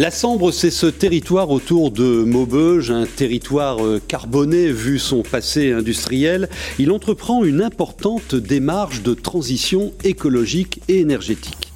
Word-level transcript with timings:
La 0.00 0.10
Sambre, 0.10 0.50
c'est 0.50 0.70
ce 0.70 0.86
territoire 0.86 1.50
autour 1.50 1.90
de 1.90 2.24
Maubeuge, 2.24 2.90
un 2.90 3.04
territoire 3.04 3.84
euh, 3.84 4.00
carboné 4.08 4.72
vu 4.72 4.98
son 4.98 5.20
passé 5.22 5.72
industriel. 5.72 6.48
Il 6.78 6.90
entreprend 6.90 7.44
une 7.44 7.60
importante 7.60 8.34
démarche 8.34 9.02
de 9.02 9.12
transition 9.12 9.92
écologique 10.02 10.80
et 10.88 11.00
énergétique. 11.00 11.69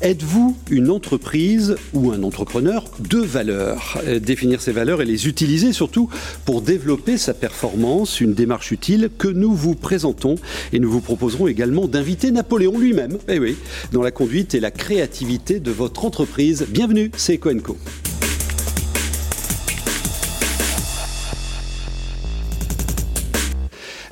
Êtes-vous 0.00 0.56
une 0.70 0.90
entreprise 0.90 1.76
ou 1.92 2.12
un 2.12 2.22
entrepreneur 2.22 2.84
de 3.00 3.18
valeur? 3.18 3.98
Euh, 4.06 4.18
Définir 4.18 4.60
ces 4.60 4.72
valeurs 4.72 5.02
et 5.02 5.04
les 5.04 5.26
utiliser 5.26 5.72
surtout 5.72 6.08
pour 6.44 6.62
développer 6.62 7.18
sa 7.18 7.34
performance, 7.34 8.20
une 8.20 8.34
démarche 8.34 8.72
utile 8.72 9.10
que 9.18 9.28
nous 9.28 9.54
vous 9.54 9.74
présentons 9.74 10.36
et 10.72 10.78
nous 10.78 10.90
vous 10.90 11.00
proposerons 11.00 11.46
également 11.46 11.86
d'inviter 11.86 12.30
Napoléon 12.30 12.78
lui-même, 12.78 13.18
eh 13.28 13.40
dans 13.92 14.02
la 14.02 14.10
conduite 14.10 14.54
et 14.54 14.60
la 14.60 14.70
créativité 14.70 15.60
de 15.60 15.70
votre 15.70 16.04
entreprise. 16.04 16.66
Bienvenue, 16.68 17.10
c'est 17.16 17.38
Coenco. 17.38 17.76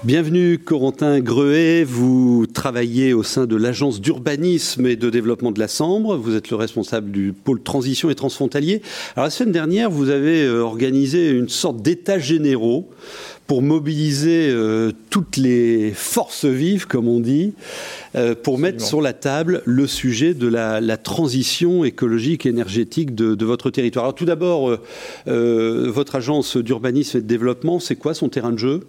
Bienvenue 0.05 0.59
Corentin 0.59 1.21
Greuet, 1.21 1.85
vous 1.85 2.49
travaillez 2.53 3.13
au 3.13 3.23
sein 3.23 3.47
de 3.47 3.55
l'agence 3.55 4.01
d'urbanisme 4.01 4.85
et 4.89 4.97
de 4.97 5.11
développement 5.11 5.53
de 5.53 5.61
la 5.61 5.69
Sambre, 5.69 6.17
vous 6.17 6.35
êtes 6.35 6.51
le 6.51 6.57
responsable 6.57 7.13
du 7.13 7.33
pôle 7.33 7.63
transition 7.63 8.11
et 8.11 8.17
transfrontalier. 8.17 8.83
Alors 9.15 9.27
la 9.27 9.31
semaine 9.31 9.53
dernière, 9.53 9.91
vous 9.91 10.11
avez 10.11 10.43
euh, 10.43 10.59
organisé 10.59 11.31
une 11.31 11.49
sorte 11.49 11.83
d'état 11.83 12.19
généraux 12.19 12.91
pour 13.47 13.63
mobiliser 13.63 14.49
euh, 14.51 14.91
toutes 15.11 15.37
les 15.37 15.93
forces 15.95 16.47
vives, 16.47 16.89
comme 16.89 17.07
on 17.07 17.21
dit, 17.21 17.53
euh, 18.15 18.35
pour 18.35 18.59
mettre 18.59 18.85
sur 18.85 19.01
la 19.01 19.13
table 19.13 19.63
le 19.65 19.87
sujet 19.87 20.35
de 20.35 20.47
la, 20.49 20.81
transition 20.97 21.85
écologique 21.85 22.47
et 22.47 22.51
énergétique 22.51 23.15
de, 23.15 23.45
votre 23.45 23.71
territoire. 23.71 24.05
Alors 24.05 24.15
tout 24.15 24.25
d'abord, 24.25 24.77
votre 25.27 26.15
agence 26.15 26.57
d'urbanisme 26.57 27.19
et 27.19 27.21
de 27.21 27.27
développement, 27.27 27.81
c'est 27.81 27.97
quoi 27.97 28.15
son 28.15 28.29
terrain 28.29 28.53
de 28.53 28.59
jeu? 28.59 28.81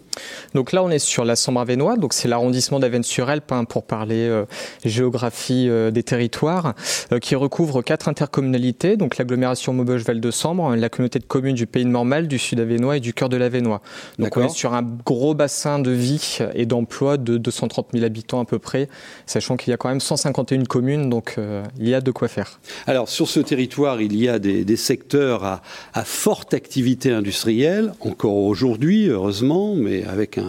Donc 0.54 0.72
là, 0.72 0.84
on 0.84 0.90
est 0.90 1.00
sur 1.00 1.26
la 1.26 1.36
Sambre 1.36 1.62
avenois, 1.62 1.98
donc 1.98 2.14
c'est 2.14 2.28
l'arrondissement 2.28 2.80
d'Avennes-sur-Elpe 2.80 3.52
hein, 3.52 3.66
pour 3.66 3.84
parler 3.84 4.28
euh, 4.28 4.46
géographie 4.86 5.68
euh, 5.70 5.92
des 5.92 6.04
territoires, 6.04 6.74
euh, 7.12 7.20
qui 7.20 7.36
recouvre 7.36 7.82
quatre 7.82 8.08
intercommunalités, 8.08 8.98
donc 8.98 9.18
l'agglomération 9.18 9.74
Maubeuge-Val 9.74 10.20
de 10.20 10.32
Sambre, 10.32 10.76
la 10.76 10.90
communauté 10.90 11.20
de 11.20 11.26
communes 11.26 11.56
du 11.56 11.68
Pays 11.68 11.86
de 11.86 11.90
Mormal, 11.90 12.28
du 12.28 12.38
Sud 12.38 12.60
Avenois 12.60 12.98
et 12.98 13.00
du 13.00 13.14
cœur 13.14 13.30
de 13.30 13.38
l'Avenois. 13.38 13.82
Donc 14.20 14.38
on 14.38 14.46
est 14.46 14.50
sur 14.50 14.74
un 14.74 14.84
gros 15.06 15.34
bassin 15.34 15.80
de 15.80 15.92
vie 15.92 16.40
et 16.54 16.66
d'emploi 16.66 17.18
de 17.18 17.38
230 17.38 17.88
000 17.94 18.06
habitants 18.06 18.42
à 18.42 18.46
peu 18.46 18.60
près, 18.60 18.90
sachant 19.26 19.58
qu'il 19.58 19.72
y 19.72 19.74
a 19.74 19.78
quand 19.78 19.90
même 19.90 20.00
151 20.00 20.64
communes, 20.66 21.10
donc 21.10 21.38
il 21.80 21.88
y 21.88 21.94
a 21.94 22.02
de 22.02 22.12
quoi 22.12 22.28
faire. 22.28 22.60
Alors 22.88 23.10
sur 23.10 23.30
ce 23.30 23.40
territoire, 23.40 24.02
il 24.02 24.16
y 24.16 24.28
a 24.28 24.40
des, 24.40 24.76
secteurs 24.76 25.44
à, 25.44 26.04
forte 26.04 26.54
activité 26.54 27.12
industrielle, 27.12 27.94
encore 28.00 28.36
aujourd'hui, 28.38 29.08
heureusement, 29.08 29.76
mais 29.76 30.04
avec 30.04 30.40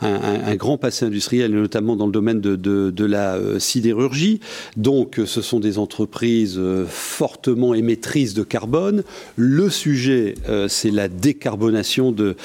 un, 0.00 0.54
grand 0.56 0.78
passé 0.78 1.04
industriel, 1.04 1.52
notamment 1.52 1.96
dans 1.96 2.06
le 2.06 2.12
domaine 2.12 2.40
de, 2.40 3.04
la 3.04 3.34
euh, 3.34 3.58
sidérurgie. 3.58 4.40
Donc, 4.76 5.20
ce 5.24 5.42
sont 5.42 5.60
des 5.60 5.78
entreprises 5.78 6.56
euh, 6.58 6.86
fortement 6.86 7.74
émettrices 7.74 8.34
de 8.34 8.42
carbone. 8.42 9.02
Le 9.36 9.68
sujet, 9.70 10.34
euh, 10.48 10.68
c'est 10.68 10.90
la 10.90 11.08
décarbonation 11.08 12.12
de, 12.12 12.36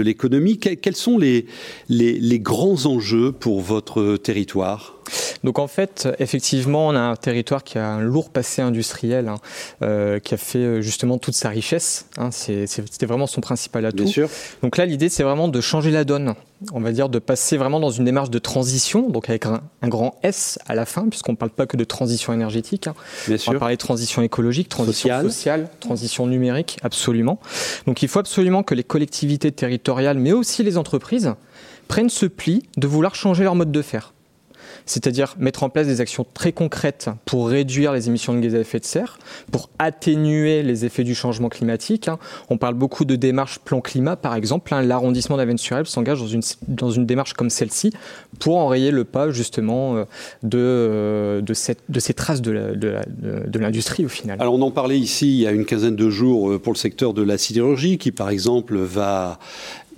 l'économie. 0.00 0.58
Quels 0.58 0.96
sont 0.96 1.18
les 1.18 2.40
grands 2.40 2.86
enjeux 2.86 3.32
pour 3.32 3.60
votre 3.60 3.99
territoire 4.16 4.99
donc 5.44 5.58
en 5.58 5.66
fait, 5.66 6.08
effectivement, 6.18 6.88
on 6.88 6.94
a 6.94 7.00
un 7.00 7.16
territoire 7.16 7.64
qui 7.64 7.78
a 7.78 7.86
un 7.86 8.00
lourd 8.00 8.30
passé 8.30 8.62
industriel, 8.62 9.28
hein, 9.28 9.36
euh, 9.82 10.18
qui 10.18 10.34
a 10.34 10.36
fait 10.36 10.58
euh, 10.58 10.80
justement 10.80 11.18
toute 11.18 11.34
sa 11.34 11.48
richesse. 11.48 12.06
Hein, 12.18 12.30
C'était 12.30 13.06
vraiment 13.06 13.26
son 13.26 13.40
principal 13.40 13.86
atout. 13.86 14.04
Bien 14.04 14.06
sûr. 14.06 14.28
Donc 14.62 14.76
là, 14.76 14.86
l'idée, 14.86 15.08
c'est 15.08 15.22
vraiment 15.22 15.48
de 15.48 15.60
changer 15.60 15.90
la 15.90 16.04
donne. 16.04 16.34
On 16.72 16.80
va 16.80 16.92
dire 16.92 17.08
de 17.08 17.18
passer 17.18 17.56
vraiment 17.56 17.80
dans 17.80 17.90
une 17.90 18.04
démarche 18.04 18.28
de 18.28 18.38
transition, 18.38 19.08
donc 19.08 19.30
avec 19.30 19.46
un, 19.46 19.62
grand 19.84 20.16
S 20.22 20.58
à 20.68 20.74
la 20.74 20.84
fin, 20.84 21.08
puisqu'on 21.08 21.32
ne 21.32 21.36
parle 21.36 21.52
pas 21.52 21.66
que 21.66 21.78
de 21.78 21.84
transition 21.84 22.34
énergétique. 22.34 22.86
Hein. 22.86 22.94
Bien 23.26 23.38
sûr. 23.38 23.50
On 23.50 23.52
va 23.54 23.58
parler 23.58 23.76
de 23.76 23.80
transition 23.80 24.20
écologique, 24.20 24.68
transition 24.68 25.22
sociale, 25.22 25.70
transition 25.80 26.26
numérique, 26.26 26.76
absolument. 26.82 27.40
Donc 27.86 28.02
il 28.02 28.08
faut 28.08 28.18
absolument 28.18 28.62
que 28.62 28.74
les 28.74 28.84
collectivités 28.84 29.52
territoriales, 29.52 30.18
mais 30.18 30.32
aussi 30.32 30.62
les 30.62 30.76
entreprises, 30.76 31.32
prennent 31.88 32.10
ce 32.10 32.26
pli 32.26 32.62
de 32.76 32.86
vouloir 32.86 33.14
changer 33.14 33.42
leur 33.44 33.54
mode 33.54 33.72
de 33.72 33.82
faire 33.82 34.12
c'est-à-dire 34.86 35.34
mettre 35.38 35.62
en 35.62 35.68
place 35.68 35.86
des 35.86 36.00
actions 36.00 36.26
très 36.34 36.52
concrètes 36.52 37.10
pour 37.24 37.48
réduire 37.48 37.92
les 37.92 38.08
émissions 38.08 38.34
de 38.34 38.40
gaz 38.40 38.54
à 38.54 38.58
effet 38.58 38.80
de 38.80 38.84
serre, 38.84 39.18
pour 39.50 39.70
atténuer 39.78 40.62
les 40.62 40.84
effets 40.84 41.04
du 41.04 41.14
changement 41.14 41.48
climatique. 41.48 42.08
Hein. 42.08 42.18
On 42.48 42.58
parle 42.58 42.74
beaucoup 42.74 43.04
de 43.04 43.16
démarches 43.16 43.58
plan 43.58 43.80
climat, 43.80 44.16
par 44.16 44.34
exemple. 44.34 44.74
Hein. 44.74 44.82
L'arrondissement 44.82 45.36
d'Avennes-sur-Elbe 45.36 45.86
s'engage 45.86 46.20
dans 46.20 46.26
une, 46.26 46.42
dans 46.68 46.90
une 46.90 47.06
démarche 47.06 47.34
comme 47.34 47.50
celle-ci 47.50 47.92
pour 48.38 48.56
enrayer 48.56 48.90
le 48.90 49.04
pas 49.04 49.30
justement 49.30 49.96
euh, 49.96 50.04
de, 50.42 50.58
euh, 50.58 51.40
de, 51.40 51.54
cette, 51.54 51.80
de 51.88 52.00
ces 52.00 52.14
traces 52.14 52.42
de 52.42 53.58
l'industrie 53.58 54.04
au 54.04 54.08
final. 54.08 54.40
Alors 54.40 54.54
on 54.54 54.62
en 54.62 54.70
parlait 54.70 54.98
ici 54.98 55.28
il 55.28 55.40
y 55.40 55.46
a 55.46 55.50
une 55.50 55.64
quinzaine 55.64 55.96
de 55.96 56.10
jours 56.10 56.50
euh, 56.50 56.58
pour 56.58 56.72
le 56.72 56.78
secteur 56.78 57.14
de 57.14 57.22
la 57.22 57.38
sidérurgie 57.38 57.98
qui 57.98 58.12
par 58.12 58.30
exemple 58.30 58.76
va 58.76 59.38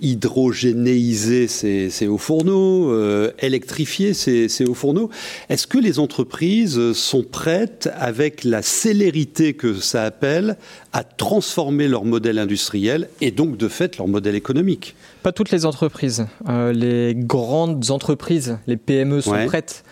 hydrogénéiser 0.03 1.47
ces, 1.47 2.07
hauts 2.07 2.17
fourneaux, 2.17 2.91
euh, 2.91 3.31
électrifier 3.39 4.13
ces, 4.13 4.65
hauts 4.67 4.73
fourneaux. 4.73 5.09
Est-ce 5.49 5.65
que 5.65 5.77
les 5.79 5.97
entreprises 5.97 6.93
sont 6.93 7.23
prêtes, 7.23 7.89
avec 7.95 8.43
la 8.43 8.61
célérité 8.61 9.53
que 9.53 9.73
ça 9.75 10.03
appelle, 10.03 10.57
à 10.91 11.03
transformer 11.03 11.87
leur 11.87 12.05
modèle 12.05 12.37
industriel 12.37 13.09
et 13.21 13.31
donc 13.31 13.57
de 13.57 13.67
fait 13.67 13.97
leur 13.97 14.07
modèle 14.07 14.35
économique? 14.35 14.95
Pas 15.23 15.31
toutes 15.31 15.51
les 15.51 15.65
entreprises. 15.65 16.27
Euh, 16.49 16.73
les 16.73 17.15
grandes 17.15 17.89
entreprises, 17.91 18.57
les 18.67 18.77
PME 18.77 19.21
sont 19.21 19.45
prêtes 19.47 19.83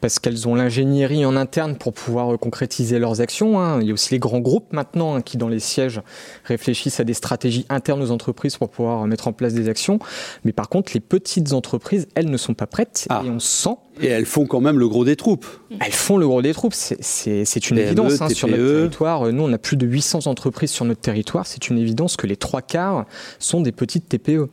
parce 0.00 0.18
qu'elles 0.18 0.48
ont 0.48 0.54
l'ingénierie 0.54 1.24
en 1.24 1.36
interne 1.36 1.76
pour 1.76 1.92
pouvoir 1.92 2.34
euh, 2.34 2.36
concrétiser 2.36 2.98
leurs 2.98 3.20
actions. 3.20 3.60
Hein. 3.60 3.80
Il 3.80 3.88
y 3.88 3.90
a 3.90 3.94
aussi 3.94 4.12
les 4.12 4.18
grands 4.18 4.40
groupes 4.40 4.72
maintenant 4.72 5.14
hein, 5.14 5.22
qui, 5.22 5.36
dans 5.36 5.48
les 5.48 5.60
sièges, 5.60 6.00
réfléchissent 6.44 7.00
à 7.00 7.04
des 7.04 7.14
stratégies 7.14 7.66
internes 7.68 8.02
aux 8.02 8.10
entreprises 8.10 8.56
pour 8.56 8.68
pouvoir 8.70 9.02
euh, 9.02 9.06
mettre 9.06 9.28
en 9.28 9.32
place 9.32 9.54
des 9.54 9.68
actions. 9.68 9.98
Mais 10.44 10.52
par 10.52 10.68
contre, 10.68 10.92
les 10.94 11.00
petites 11.00 11.52
entreprises, 11.52 12.08
elles 12.14 12.30
ne 12.30 12.36
sont 12.36 12.54
pas 12.54 12.66
prêtes 12.66 13.06
ah. 13.10 13.22
et 13.24 13.30
on 13.30 13.40
sent 13.40 13.76
et 14.00 14.08
elles 14.08 14.26
font 14.26 14.46
quand 14.46 14.60
même 14.60 14.78
le 14.78 14.88
gros 14.88 15.04
des 15.04 15.16
troupes. 15.16 15.46
Elles 15.80 15.92
font 15.92 16.16
le 16.18 16.26
gros 16.26 16.42
des 16.42 16.52
troupes, 16.52 16.74
c'est 16.74 17.70
une 17.70 17.78
évidence 17.78 18.20
hein, 18.20 18.28
sur 18.28 18.48
notre 18.48 18.62
e. 18.62 18.74
territoire. 18.76 19.32
Nous, 19.32 19.42
on 19.42 19.52
a 19.52 19.58
plus 19.58 19.76
de 19.76 19.86
800 19.86 20.26
entreprises 20.26 20.70
sur 20.70 20.84
notre 20.84 21.00
territoire. 21.00 21.46
C'est 21.46 21.68
une 21.68 21.78
évidence 21.78 22.16
que 22.16 22.26
les 22.26 22.36
trois 22.36 22.62
quarts 22.62 23.06
sont 23.38 23.60
des 23.60 23.72
petites 23.72 24.08
TPE. 24.08 24.48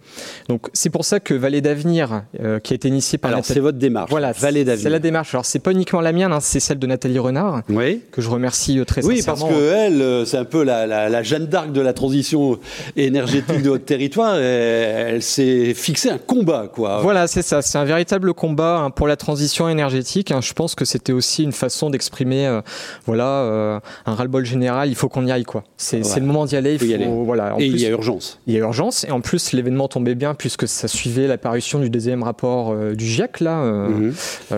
Donc 0.49 0.67
c'est 0.73 0.89
pour 0.89 1.05
ça 1.05 1.19
que 1.19 1.33
Vallée 1.33 1.61
d'Avenir, 1.61 2.23
euh, 2.39 2.59
qui 2.59 2.73
a 2.73 2.75
été 2.75 2.87
initiée 2.87 3.17
par... 3.17 3.31
Alors 3.31 3.45
c'est 3.45 3.59
votre 3.59 3.77
démarche. 3.77 4.09
Voilà, 4.09 4.31
Vallée 4.31 4.63
d'Avenir. 4.63 4.83
C'est 4.83 4.89
la 4.89 4.99
démarche. 4.99 5.33
Alors 5.33 5.45
c'est 5.45 5.59
pas 5.59 5.71
uniquement 5.71 6.01
la 6.01 6.11
mienne, 6.11 6.31
hein, 6.31 6.39
c'est 6.39 6.59
celle 6.59 6.79
de 6.79 6.87
Nathalie 6.87 7.19
Renard, 7.19 7.61
oui. 7.69 8.01
que 8.11 8.21
je 8.21 8.29
remercie 8.29 8.79
euh, 8.79 8.85
très 8.85 9.01
sincèrement. 9.01 9.47
Oui, 9.47 9.51
parce 9.51 9.59
que 9.59 9.73
elle, 9.73 10.01
euh, 10.01 10.25
c'est 10.25 10.37
un 10.37 10.45
peu 10.45 10.63
la, 10.63 10.87
la, 10.87 11.23
Jeanne 11.23 11.47
d'Arc 11.47 11.71
de 11.71 11.81
la 11.81 11.93
transition 11.93 12.59
énergétique 12.95 13.61
de 13.61 13.69
votre 13.69 13.85
territoire. 13.85 14.35
Elle, 14.35 15.21
s'est 15.21 15.73
fixé 15.73 16.09
un 16.09 16.17
combat, 16.17 16.69
quoi. 16.73 16.99
Voilà, 17.01 17.27
c'est 17.27 17.41
ça. 17.41 17.61
C'est 17.61 17.77
un 17.77 17.85
véritable 17.85 18.33
combat 18.33 18.79
hein, 18.79 18.89
pour 18.89 19.07
la 19.07 19.15
transition 19.15 19.32
énergétique 19.69 20.23
Hein. 20.31 20.41
Je 20.41 20.53
pense 20.53 20.75
que 20.75 20.85
c'était 20.85 21.13
aussi 21.13 21.43
une 21.43 21.51
façon 21.51 21.89
d'exprimer, 21.89 22.47
euh, 22.47 22.61
voilà, 23.05 23.25
euh, 23.25 23.79
un 24.05 24.15
ras-le-bol 24.15 24.45
général. 24.45 24.89
Il 24.89 24.95
faut 24.95 25.09
qu'on 25.09 25.25
y 25.25 25.31
aille, 25.31 25.43
quoi. 25.43 25.63
C'est 25.77 25.99
le 25.99 26.25
moment 26.25 26.45
d'y 26.45 26.55
aller. 26.55 26.73
Il 26.73 26.79
faut, 26.79 26.85
y 26.85 26.93
aller. 26.93 27.07
Voilà. 27.07 27.55
et 27.59 27.65
il 27.65 27.79
y 27.79 27.85
a 27.85 27.89
urgence. 27.89 28.39
Il 28.47 28.53
y 28.53 28.57
a 28.57 28.59
urgence. 28.59 29.05
Et 29.05 29.11
en 29.11 29.21
plus, 29.21 29.53
l'événement 29.53 29.87
tombait 29.87 30.15
bien 30.15 30.33
puisque 30.33 30.67
ça 30.67 30.87
suivait 30.87 31.27
l'apparition 31.27 31.79
du 31.79 31.89
deuxième 31.89 32.23
rapport 32.23 32.71
euh, 32.71 32.93
du 32.93 33.05
GIEC, 33.05 33.39
là, 33.39 33.63
mhm. 33.63 34.13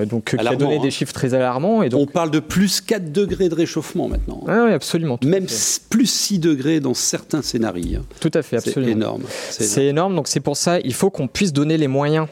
donc 0.05 0.35
qui 0.35 0.47
a 0.47 0.55
donné 0.55 0.79
des 0.79 0.87
hein. 0.87 0.89
chiffres 0.89 1.13
très 1.13 1.33
alarmants. 1.33 1.83
Et 1.83 1.89
donc, 1.89 2.01
on 2.01 2.11
parle 2.11 2.31
de 2.31 2.39
plus 2.39 2.81
4 2.81 3.11
degrés 3.11 3.49
de 3.49 3.55
réchauffement 3.55 4.07
maintenant. 4.07 4.43
Ah 4.47 4.63
oui, 4.65 4.71
absolument. 4.71 5.19
Même 5.23 5.45
plus 5.89 6.09
6 6.09 6.39
degrés 6.39 6.79
dans 6.79 6.93
certains 6.93 7.41
scénarios. 7.41 8.01
Tout 8.19 8.31
à 8.33 8.41
fait, 8.41 8.57
absolument. 8.57 8.85
C'est 8.85 8.91
énorme. 8.91 9.23
C'est 9.49 9.85
énorme. 9.85 10.15
Donc 10.15 10.27
c'est 10.27 10.39
pour 10.39 10.57
ça, 10.57 10.79
il 10.79 10.93
faut 10.93 11.09
qu'on 11.09 11.27
puisse 11.27 11.53
donner 11.53 11.77
les 11.77 11.87
moyens 11.87 12.27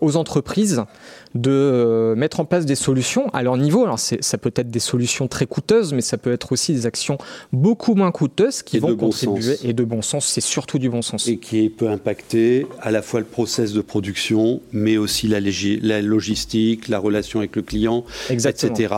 aux 0.00 0.16
entreprises 0.16 0.84
de 1.34 1.50
euh, 1.50 2.14
mettre 2.14 2.40
en 2.40 2.44
place 2.44 2.64
des 2.64 2.74
solutions 2.74 3.28
à 3.30 3.42
leur 3.42 3.56
niveau. 3.56 3.82
Alors 3.84 3.98
ça 3.98 4.38
peut 4.38 4.52
être 4.54 4.70
des 4.70 4.78
solutions 4.78 5.26
très 5.28 5.46
coûteuses, 5.46 5.92
mais 5.92 6.00
ça 6.00 6.16
peut 6.16 6.32
être 6.32 6.52
aussi 6.52 6.72
des 6.72 6.86
actions 6.86 7.18
beaucoup 7.52 7.94
moins 7.94 8.12
coûteuses 8.12 8.62
qui 8.62 8.78
vont 8.78 8.96
contribuer 8.96 9.56
et 9.64 9.72
de 9.72 9.84
bon 9.84 10.02
sens. 10.02 10.26
C'est 10.26 10.40
surtout 10.40 10.78
du 10.78 10.88
bon 10.88 11.02
sens. 11.02 11.26
Et 11.26 11.38
qui 11.38 11.68
peut 11.68 11.88
impacter 11.88 12.66
à 12.80 12.90
la 12.90 13.02
fois 13.02 13.20
le 13.20 13.26
process 13.26 13.72
de 13.72 13.80
production, 13.80 14.60
mais 14.72 14.96
aussi 14.96 15.26
la, 15.26 15.40
la 15.40 16.02
logistique, 16.02 16.88
la 16.88 16.98
relation 16.98 17.40
avec 17.40 17.56
le 17.56 17.62
client, 17.62 18.04
etc. 18.30 18.94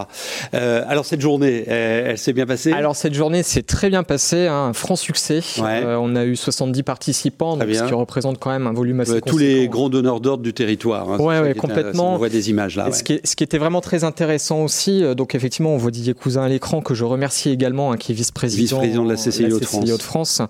Euh, 0.55 0.85
alors 0.87 1.07
cette 1.07 1.21
journée, 1.21 1.65
elle, 1.67 2.19
s'est 2.19 2.33
bien 2.33 2.47
passée? 2.47 2.73
Alors 2.73 2.97
cette 2.97 3.15
journée 3.15 3.43
s'est 3.43 3.63
très 3.63 3.89
bien 3.89 4.03
passée, 4.03 4.47
hein, 4.47 4.67
un 4.69 4.73
franc 4.73 4.97
succès. 4.97 5.41
Euh, 5.59 5.97
on 6.01 6.15
a 6.17 6.25
eu 6.25 6.37
70 6.37 6.83
participants, 6.83 7.59
ce 7.59 7.85
qui 7.85 7.95
représente 7.95 8.39
quand 8.39 8.51
même 8.51 8.67
un 8.67 8.73
volume 8.73 9.01
assez 9.01 9.21
Tous 9.23 9.39
les 9.39 9.69
grands 9.69 9.89
donneurs 9.89 10.21
d'ordre 10.21 10.43
du 10.43 10.53
territoire. 10.53 11.11
Hein, 11.11 11.17
oui, 11.19 11.39
ouais, 11.39 11.55
complètement 11.55 12.19
voit 12.27 12.29
des 12.29 12.51
images 12.51 12.77
là. 12.77 12.93
Ce, 12.93 13.03
qui 13.03 13.21
ce, 13.25 13.37
qui 13.37 13.45
était 13.45 13.59
vraiment 13.59 13.81
très 13.81 14.05
intéressant 14.05 14.63
aussi, 14.63 15.03
donc 15.17 15.35
effectivement, 15.35 15.75
on 15.75 15.77
voit 15.77 15.91
Didier 15.91 16.15
Cousin 16.15 16.43
à 16.43 16.49
l'écran, 16.49 16.81
que 16.81 16.95
je 16.95 17.05
remercie 17.05 17.51
également, 17.51 17.93
hein, 17.93 17.97
qui 17.97 18.13
est 18.13 18.15
vice-président 18.15 18.81
vice 18.81 18.95
de 18.95 19.09
la 19.09 19.17
CCI, 19.17 19.49
de 19.49 20.03
France. 20.03 20.43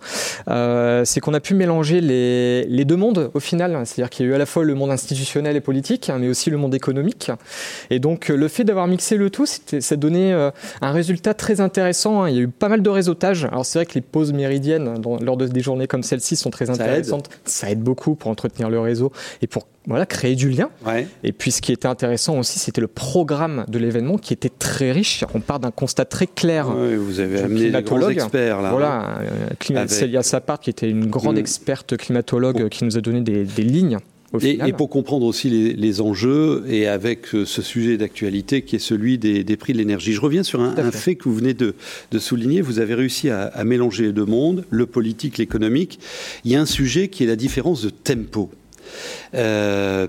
c'est 0.47 1.21
qu'on 1.21 1.35
a 1.35 1.41
pu 1.41 1.55
mélanger 1.55 2.01
les, 2.01 2.65
les 2.65 2.85
deux 2.85 2.97
mondes 2.97 3.31
au 3.35 3.41
final. 3.41 3.83
C'est-à-dire 3.85 4.11
qu'il 4.11 4.27
y 4.27 4.29
a 4.29 4.33
eu 4.33 4.35
à 4.35 4.39
la 4.39 4.47
fois 4.47 4.65
le 4.65 4.75
monde 4.75 4.91
institutionnel 4.91 5.57
et 5.57 5.61
politique, 5.61 6.11
hein, 6.11 6.19
mais 6.21 6.29
aussi 6.29 6.51
le 6.51 6.59
monde 6.59 6.75
économique. 6.75 7.31
Et 7.91 7.99
donc, 7.99 8.29
le 8.29 8.49
fait 8.49 8.65
d'avoir 8.65 8.87
mixé 8.87 9.17
le 9.17 9.31
tout, 9.31 9.47
ça 9.47 9.97
donnait 9.97 10.33
un 10.33 10.93
résultat 10.93 11.35
très 11.35 11.61
intéressant. 11.61 12.23
Hein. 12.23 12.31
Il 12.31 12.37
y 12.37 12.39
a 12.39 12.43
eu 12.43 12.49
pas 12.49 12.69
mal 12.69 12.83
de 12.83 12.91
réseautage. 12.91 13.45
Alors, 13.47 13.65
c'est 13.65 13.79
vrai 13.79 13.87
que 13.87 13.95
les 13.95 14.01
pauses 14.01 14.33
méridiennes 14.33 15.03
lors 15.21 15.37
de 15.37 15.47
des 15.57 15.63
journées 15.63 15.87
comme 15.87 16.03
celle-ci 16.03 16.37
sont 16.37 16.51
très 16.51 16.71
intéressantes. 16.71 17.31
Ça 17.45 17.71
aide. 17.71 17.81
beaucoup 17.81 18.15
pour 18.15 18.31
entretenir 18.31 18.69
le 18.69 18.81
réseau 18.81 19.13
et 19.43 19.47
pour 19.47 19.67
voilà, 19.87 20.07
créer 20.07 20.35
du 20.35 20.51
lien. 20.51 20.71
Et 21.23 21.33
puis 21.33 21.51
ce 21.51 21.63
qui 21.63 21.73
était 21.73 21.87
intéressant 21.87 22.39
aussi, 22.39 22.59
c'était 22.59 22.81
le 22.81 22.89
programme 22.89 23.65
de 23.69 23.79
l'événement 23.79 24.19
qui 24.19 24.33
était 24.33 24.51
très 24.51 24.93
riche. 24.93 25.25
On 25.35 25.41
part 25.41 25.61
d'un 25.61 25.71
constat 25.71 26.05
très 26.05 26.27
clair. 26.27 26.69
vous 26.69 27.21
avez 27.21 27.41
amené 27.41 27.71
des 27.71 27.83
grands 27.83 28.09
experts 28.09 28.63
là. 28.63 28.71
Voilà, 28.71 29.19
euh, 29.71 29.87
Célia 29.87 30.23
Sapart 30.23 30.61
qui 30.61 30.71
était 30.71 30.91
une 30.91 31.07
grande 31.07 31.37
mm. 31.37 31.41
experte 31.41 31.97
climatologue 31.97 32.69
qui 32.69 32.85
nous 32.85 32.97
a 32.97 33.01
donné 33.01 33.21
des, 33.21 33.45
des 33.45 33.63
lignes 33.63 33.99
et, 34.43 34.73
pour 34.73 34.91
comprendre 34.91 35.27
aussi 35.27 35.51
les, 35.51 36.01
enjeux, 36.01 36.65
et 36.69 36.87
avec 36.87 37.35
euh, 37.35 37.45
ce 37.45 37.63
sujet 37.63 37.97
d'actualité 37.97 38.63
qui 38.63 38.77
est 38.77 38.81
celui 38.81 39.19
des, 39.19 39.45
prix 39.57 39.73
de 39.73 39.79
l'énergie. 39.79 40.13
Je 40.13 40.21
reviens 40.21 40.43
sur 40.43 40.61
un, 40.61 40.91
fait. 40.91 41.15
que 41.15 41.25
vous 41.25 41.35
venez 41.35 41.55
de, 41.55 41.75
souligner. 42.19 42.61
Vous 42.61 42.79
avez 42.79 42.95
réussi 42.95 43.31
à, 43.31 43.65
mélanger 43.65 44.05
les 44.05 44.13
deux 44.13 44.25
mondes, 44.25 44.65
le 44.71 44.87
politique, 44.87 45.39
l'économique. 45.39 45.99
Il 46.45 46.53
y 46.53 46.57
a 46.57 46.61
un 46.61 46.67
sujet 46.67 47.09
qui 47.09 47.25
est 47.25 47.27
la 47.27 47.37
différence 47.37 47.83
de 47.83 47.91
tempo. 47.91 48.51
Euh, 49.35 50.07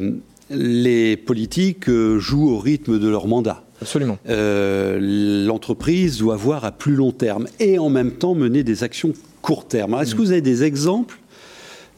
les 0.49 1.17
politiques 1.17 1.89
euh, 1.89 2.19
jouent 2.19 2.49
au 2.49 2.59
rythme 2.59 2.99
de 2.99 3.07
leur 3.07 3.27
mandat. 3.27 3.63
Absolument. 3.81 4.17
L'entreprise 4.27 6.17
doit 6.17 6.35
voir 6.35 6.65
à 6.65 6.71
plus 6.71 6.95
long 6.95 7.11
terme 7.11 7.47
et 7.59 7.77
en 7.77 7.89
même 7.89 8.13
temps 8.13 8.33
mener 8.33 8.63
des 8.63 8.83
actions 8.83 9.13
court 9.41 9.67
terme. 9.67 9.93
Est-ce 10.01 10.15
que 10.15 10.21
vous 10.21 10.31
avez 10.31 10.41
des 10.41 10.63
exemples 10.63 11.19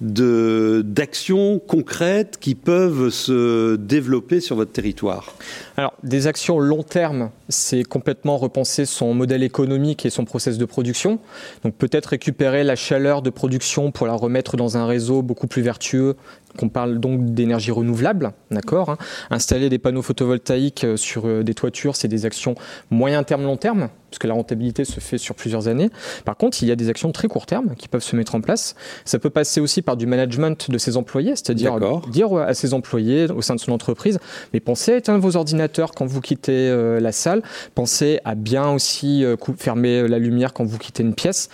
d'actions 0.02 1.60
concrètes 1.60 2.38
qui 2.40 2.56
peuvent 2.56 3.10
se 3.10 3.76
développer 3.76 4.40
sur 4.40 4.56
votre 4.56 4.72
territoire? 4.72 5.34
Alors, 5.78 5.94
des 6.04 6.28
actions 6.28 6.60
long 6.60 6.84
terme, 6.84 7.32
c'est 7.50 7.84
complètement 7.84 8.38
repenser 8.38 8.86
son 8.86 9.14
modèle 9.14 9.44
économique 9.44 10.06
et 10.06 10.10
son 10.10 10.24
process 10.24 10.58
de 10.58 10.66
production. 10.66 11.20
Donc 11.64 11.76
peut-être 11.76 12.08
récupérer 12.08 12.64
la 12.64 12.76
chaleur 12.76 13.22
de 13.22 13.30
production 13.30 13.92
pour 13.92 14.08
la 14.08 14.14
remettre 14.14 14.56
dans 14.56 14.78
un 14.78 14.86
réseau 14.86 15.22
beaucoup 15.22 15.48
plus 15.48 15.62
vertueux 15.62 16.16
qu'on 16.58 16.70
parle 16.70 17.00
donc 17.00 17.26
d'énergie 17.26 17.72
renouvelable, 17.72 18.32
d'accord 18.52 18.90
hein. 18.90 18.98
Installer 19.30 19.70
des 19.70 19.78
panneaux 19.78 20.02
photovoltaïques 20.02 20.84
euh, 20.84 20.98
sur 20.98 21.28
euh, 21.28 21.44
des 21.44 21.54
toitures, 21.54 21.96
c'est 21.96 22.08
des 22.08 22.26
actions 22.26 22.56
moyen 22.90 23.24
terme, 23.24 23.44
long 23.44 23.58
terme, 23.58 23.90
puisque 24.10 24.24
la 24.24 24.34
rentabilité 24.34 24.86
se 24.86 25.00
fait 25.00 25.18
sur 25.18 25.36
plusieurs 25.36 25.68
années. 25.68 25.90
Par 26.26 26.38
contre, 26.38 26.64
il 26.64 26.68
y 26.68 26.72
a 26.72 26.76
des 26.76 26.90
actions 26.90 27.12
très 27.12 27.28
court 27.28 27.46
terme 27.46 27.76
qui 27.76 27.88
peuvent 27.88 28.04
se 28.04 28.16
mettre 28.16 28.36
en 28.36 28.42
place. 28.42 28.76
Ça 29.06 29.20
peut 29.20 29.30
passer 29.30 29.62
aussi 29.62 29.82
par 29.82 29.98
du 29.98 30.08
management 30.08 30.72
de 30.72 30.78
ses 30.78 30.98
employés, 30.98 31.36
c'est-à-dire 31.36 31.80
dire 32.12 32.34
à 32.34 32.54
ses 32.54 32.74
employés 32.74 33.30
au 33.32 33.42
sein 33.42 33.56
de 33.56 33.60
son 33.60 33.72
entreprise, 33.72 34.20
mais 34.54 34.60
pensez 34.60 34.94
à 34.94 34.98
éteindre 34.98 35.22
vos 35.22 35.36
ordinateurs 35.36 35.92
quand 35.92 36.06
vous 36.06 36.22
quittez 36.22 36.70
euh, 36.70 37.00
la 37.00 37.12
salle, 37.12 37.39
pensez 37.76 38.20
à 38.26 38.36
bien 38.36 38.70
aussi 38.72 39.24
fermer 39.58 40.08
la 40.08 40.20
lumière 40.20 40.54
quand 40.54 40.64
vous 40.64 40.78
quittez 40.78 41.04
une 41.04 41.16
pièce 41.16 41.50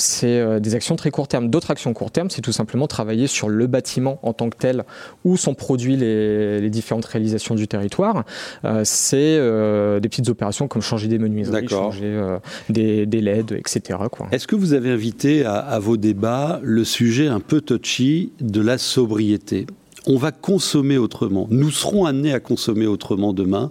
c'est 0.00 0.40
euh, 0.40 0.60
des 0.60 0.74
actions 0.74 0.96
très 0.96 1.10
court 1.10 1.28
terme. 1.28 1.48
D'autres 1.48 1.70
actions 1.70 1.92
court 1.92 2.10
terme, 2.10 2.30
c'est 2.30 2.40
tout 2.40 2.52
simplement 2.52 2.86
travailler 2.86 3.26
sur 3.26 3.48
le 3.48 3.66
bâtiment 3.66 4.18
en 4.22 4.32
tant 4.32 4.50
que 4.50 4.56
tel 4.56 4.84
où 5.24 5.36
sont 5.36 5.54
produits 5.54 5.96
les, 5.96 6.70
différentes 6.70 7.04
réalisations 7.04 7.54
du 7.54 7.68
territoire. 7.68 8.24
Euh, 8.64 8.82
c'est 8.84 9.36
euh, 9.38 10.00
des 10.00 10.08
petites 10.08 10.28
opérations 10.28 10.68
comme 10.68 10.82
changer 10.82 11.08
des 11.08 11.18
menuiseries, 11.18 11.68
changer 11.68 12.38
des, 12.68 13.06
LED, 13.06 13.52
etc. 13.52 13.98
Est-ce 14.32 14.46
que 14.46 14.56
vous 14.56 14.72
avez 14.72 14.90
invité 14.90 15.44
à, 15.44 15.78
vos 15.78 15.96
débats 15.96 16.60
le 16.62 16.84
sujet 16.84 17.26
un 17.26 17.40
peu 17.40 17.60
touchy 17.60 18.32
de 18.40 18.60
la 18.60 18.78
sobriété? 18.78 19.66
On 20.06 20.16
va 20.16 20.32
consommer 20.32 20.96
autrement. 20.96 21.46
Nous 21.50 21.70
serons 21.70 22.06
amenés 22.06 22.32
à 22.32 22.40
consommer 22.40 22.86
autrement 22.86 23.34
demain 23.34 23.70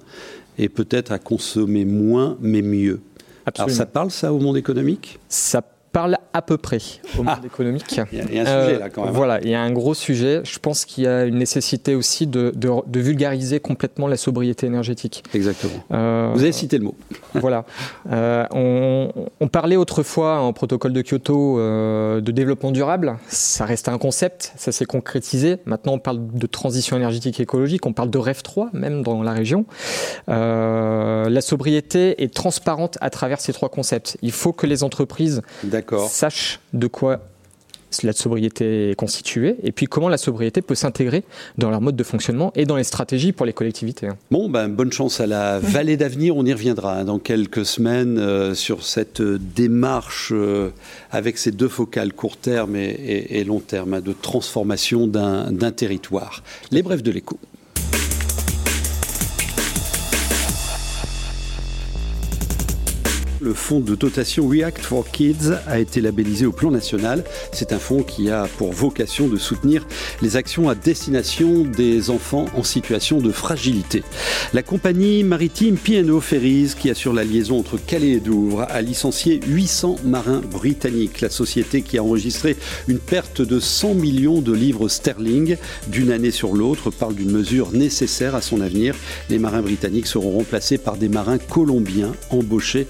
et 0.60 0.70
peut-être 0.70 1.12
à 1.12 1.18
consommer 1.18 1.86
moins 1.86 2.38
mais 2.42 2.62
mieux. 2.62 3.00
Alors 3.46 3.72
ça 3.72 3.88
parle 3.88 4.12
ça 4.12 4.32
au 4.32 4.40
monde 4.40 4.58
économique? 4.58 5.18
Ça 5.28 5.64
parle 5.92 6.18
à 6.34 6.42
peu 6.42 6.58
près 6.58 6.80
au 7.18 7.24
monde 7.24 7.36
ah. 7.42 7.46
économique. 7.46 8.00
Il 8.12 8.18
y, 8.18 8.40
a, 8.40 8.42
un 8.42 8.64
sujet 8.64 8.80
là 8.80 8.90
quand 8.90 9.02
même. 9.02 9.10
Hein. 9.10 9.14
Voilà, 9.14 9.42
il 9.42 9.50
y 9.50 9.56
a 9.56 9.62
un 9.62 9.72
gros 9.72 9.94
sujet. 9.94 10.42
Je 10.44 10.60
pense 10.60 10.86
qu'il 10.86 11.04
y 11.04 11.08
a 11.08 11.26
une 11.26 11.38
nécessité 11.38 11.96
aussi 11.96 12.28
de, 12.28 12.54
de, 12.56 13.00
vulgariser 13.00 13.60
complètement 13.60 14.08
la 14.08 14.18
sobriété 14.18 14.68
énergétique. 14.68 15.24
Exactement. 15.34 15.84
Euh, 15.92 16.32
Vous 16.34 16.44
avez 16.44 16.52
cité 16.52 16.78
le 16.78 16.86
mot. 16.86 16.96
voilà. 17.34 17.66
Euh, 18.12 18.46
on, 18.52 19.12
on, 19.40 19.48
parlait 19.48 19.76
autrefois 19.76 20.40
en 20.40 20.54
protocole 20.54 20.94
de 20.94 21.02
Kyoto 21.02 21.60
euh, 21.60 22.22
de 22.22 22.32
développement 22.32 22.72
durable. 22.72 23.18
Ça 23.28 23.66
reste 23.66 23.90
un 23.90 23.98
concept, 23.98 24.54
ça 24.58 24.72
s'est 24.72 24.86
concrétisé. 24.86 25.58
Maintenant, 25.66 25.94
on 25.94 26.00
parle 26.00 26.20
de 26.32 26.48
transition 26.48 26.98
énergétique 26.98 27.40
écologique. 27.40 27.86
On 27.86 27.94
parle 27.94 28.10
de 28.10 28.18
REF 28.18 28.44
3 28.44 28.70
même 28.74 29.02
dans 29.02 29.24
la 29.24 29.32
région. 29.32 29.66
la 30.28 31.42
sobriété 31.42 32.24
est 32.24 32.34
transparente 32.34 32.98
à 33.02 33.10
travers 33.10 33.40
ces 33.40 33.54
trois 33.54 33.70
concepts. 33.70 34.18
Il 34.22 34.32
faut 34.32 34.54
que 34.54 34.68
les 34.68 34.84
entreprises 34.84 35.42
sache 36.08 36.60
de 36.74 36.88
quoi 36.88 37.22
la 38.04 38.14
sobriété 38.14 38.92
est 38.92 38.96
constituée 38.96 39.56
et 39.64 39.72
puis 39.72 39.88
comment 39.88 40.10
la 40.10 40.18
sobriété 40.18 40.62
peut 40.62 40.76
s'intégrer 40.76 41.24
dans 41.58 41.70
leur 41.70 41.82
mode 41.82 41.96
de 41.96 42.04
fonctionnement 42.04 42.52
et 42.56 42.66
dans 42.66 42.76
les 42.76 42.84
stratégies 42.84 43.32
pour 43.32 43.46
les 43.46 43.54
collectivités. 43.54 44.10
Bon, 44.32 44.50
ben, 44.50 44.68
bonne 44.70 44.92
chance 44.92 45.20
à 45.20 45.28
la 45.28 45.60
vallée 45.60 45.98
d'avenir, 45.98 46.38
on 46.38 46.46
y 46.46 46.54
reviendra 46.54 47.00
hein, 47.00 47.06
dans 47.06 47.20
quelques 47.20 47.66
semaines 47.66 48.18
euh, 48.18 48.54
sur 48.54 48.84
cette 48.84 49.22
démarche 49.22 50.32
euh, 50.32 50.70
avec 51.12 51.38
ces 51.38 51.52
deux 51.52 51.68
focales 51.68 52.14
court 52.14 52.38
terme 52.38 52.76
et, 52.76 53.44
long 53.44 53.60
terme 53.60 53.96
hein, 53.96 54.02
de 54.02 54.14
transformation 54.14 55.08
d'un 55.08 55.72
territoire. 55.72 56.44
Les 56.72 56.84
brefs 56.84 57.04
de 57.04 57.12
l'écho. 57.12 57.40
Le 63.50 63.56
fonds 63.56 63.80
de 63.80 63.96
dotation 63.96 64.48
React 64.48 64.82
for 64.86 65.10
Kids 65.10 65.56
a 65.66 65.80
été 65.80 66.02
labellisé 66.02 66.46
au 66.46 66.52
plan 66.52 66.70
national. 66.70 67.24
C'est 67.52 67.74
un 67.74 67.80
fonds 67.80 68.04
qui 68.04 68.30
a 68.30 68.48
pour 68.60 68.72
vocation 68.74 69.28
de 69.28 69.38
soutenir 69.38 69.88
les 70.22 70.36
actions 70.36 70.70
à 70.70 70.76
destination 70.76 71.64
des 71.64 72.12
enfants 72.12 72.46
en 72.56 72.62
situation 72.62 73.18
de 73.18 73.32
fragilité. 73.32 74.04
La 74.54 74.62
compagnie 74.62 75.24
maritime 75.24 75.78
P&O 75.78 76.22
Ferries, 76.22 76.74
qui 76.78 76.92
assure 76.92 77.12
la 77.12 77.24
liaison 77.24 77.58
entre 77.58 77.84
Calais 77.84 78.12
et 78.12 78.20
Douvres, 78.20 78.68
a 78.70 78.84
licencié 78.84 79.40
800 79.48 79.96
marins 80.04 80.42
britanniques. 80.42 81.22
La 81.22 81.32
société 81.32 81.82
qui 81.82 81.98
a 81.98 82.04
enregistré 82.04 82.56
une 82.88 83.00
perte 83.00 83.42
de 83.42 83.60
100 83.60 83.96
millions 83.96 84.42
de 84.42 84.54
livres 84.54 84.90
sterling 84.90 85.58
d'une 85.88 86.12
année 86.12 86.30
sur 86.30 86.54
l'autre 86.54 86.92
parle 86.92 87.16
d'une 87.16 87.32
mesure 87.32 87.72
nécessaire 87.72 88.36
à 88.36 88.44
son 88.44 88.62
avenir. 88.62 88.94
Les 89.32 89.40
marins 89.40 89.64
britanniques 89.64 90.06
seront 90.06 90.38
remplacés 90.38 90.78
par 90.78 90.98
des 90.98 91.10
marins 91.10 91.40
colombiens 91.40 92.14
embauchés 92.30 92.86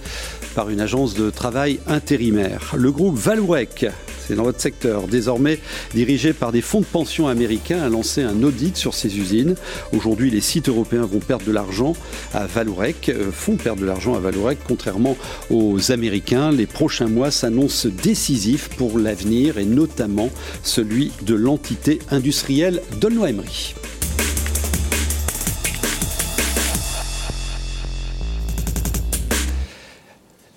par 0.56 0.70
une 0.70 0.82
agence 0.82 1.14
de 1.14 1.30
travail 1.30 1.80
intérimaire. 1.88 2.74
Le 2.78 2.92
groupe 2.92 3.18
Vallourec, 3.18 3.88
c'est 4.28 4.36
dans 4.36 4.44
votre 4.44 4.62
secteur, 4.62 5.08
désormais 5.08 5.60
dirigé 5.94 6.34
par 6.34 6.52
des 6.52 6.62
fonds 6.62 6.82
de 6.82 6.86
pension 6.86 7.28
américains, 7.28 7.82
a 7.82 7.90
lancé 7.90 8.22
un 8.22 8.44
audit 8.44 8.78
sur 8.78 8.94
ses 8.94 9.18
usines. 9.18 9.56
Aujourd'hui, 9.92 10.30
les 10.30 10.42
sites 10.42 10.70
européens 10.70 11.06
vont 11.06 11.20
perdre 11.20 11.46
de 11.46 11.52
l'argent 11.52 11.94
à 12.34 12.46
Vallourec, 12.46 13.10
euh, 13.10 13.32
font 13.32 13.56
perdre 13.56 13.82
de 13.82 13.88
l'argent 13.88 14.14
à 14.14 14.20
Vallourec, 14.20 14.60
contrairement 14.68 15.18
aux 15.50 15.92
Américains. 15.92 16.52
Les 16.52 16.68
prochains 16.68 17.08
mois 17.08 17.32
s'annoncent 17.32 17.88
décisifs 17.88 18.70
pour 18.70 19.00
l'avenir 19.00 19.58
et 19.58 19.66
notamment 19.66 20.30
celui 20.64 21.12
de 21.24 21.36
l'entité 21.36 22.00
industrielle 22.12 22.82
Dolno 23.00 23.26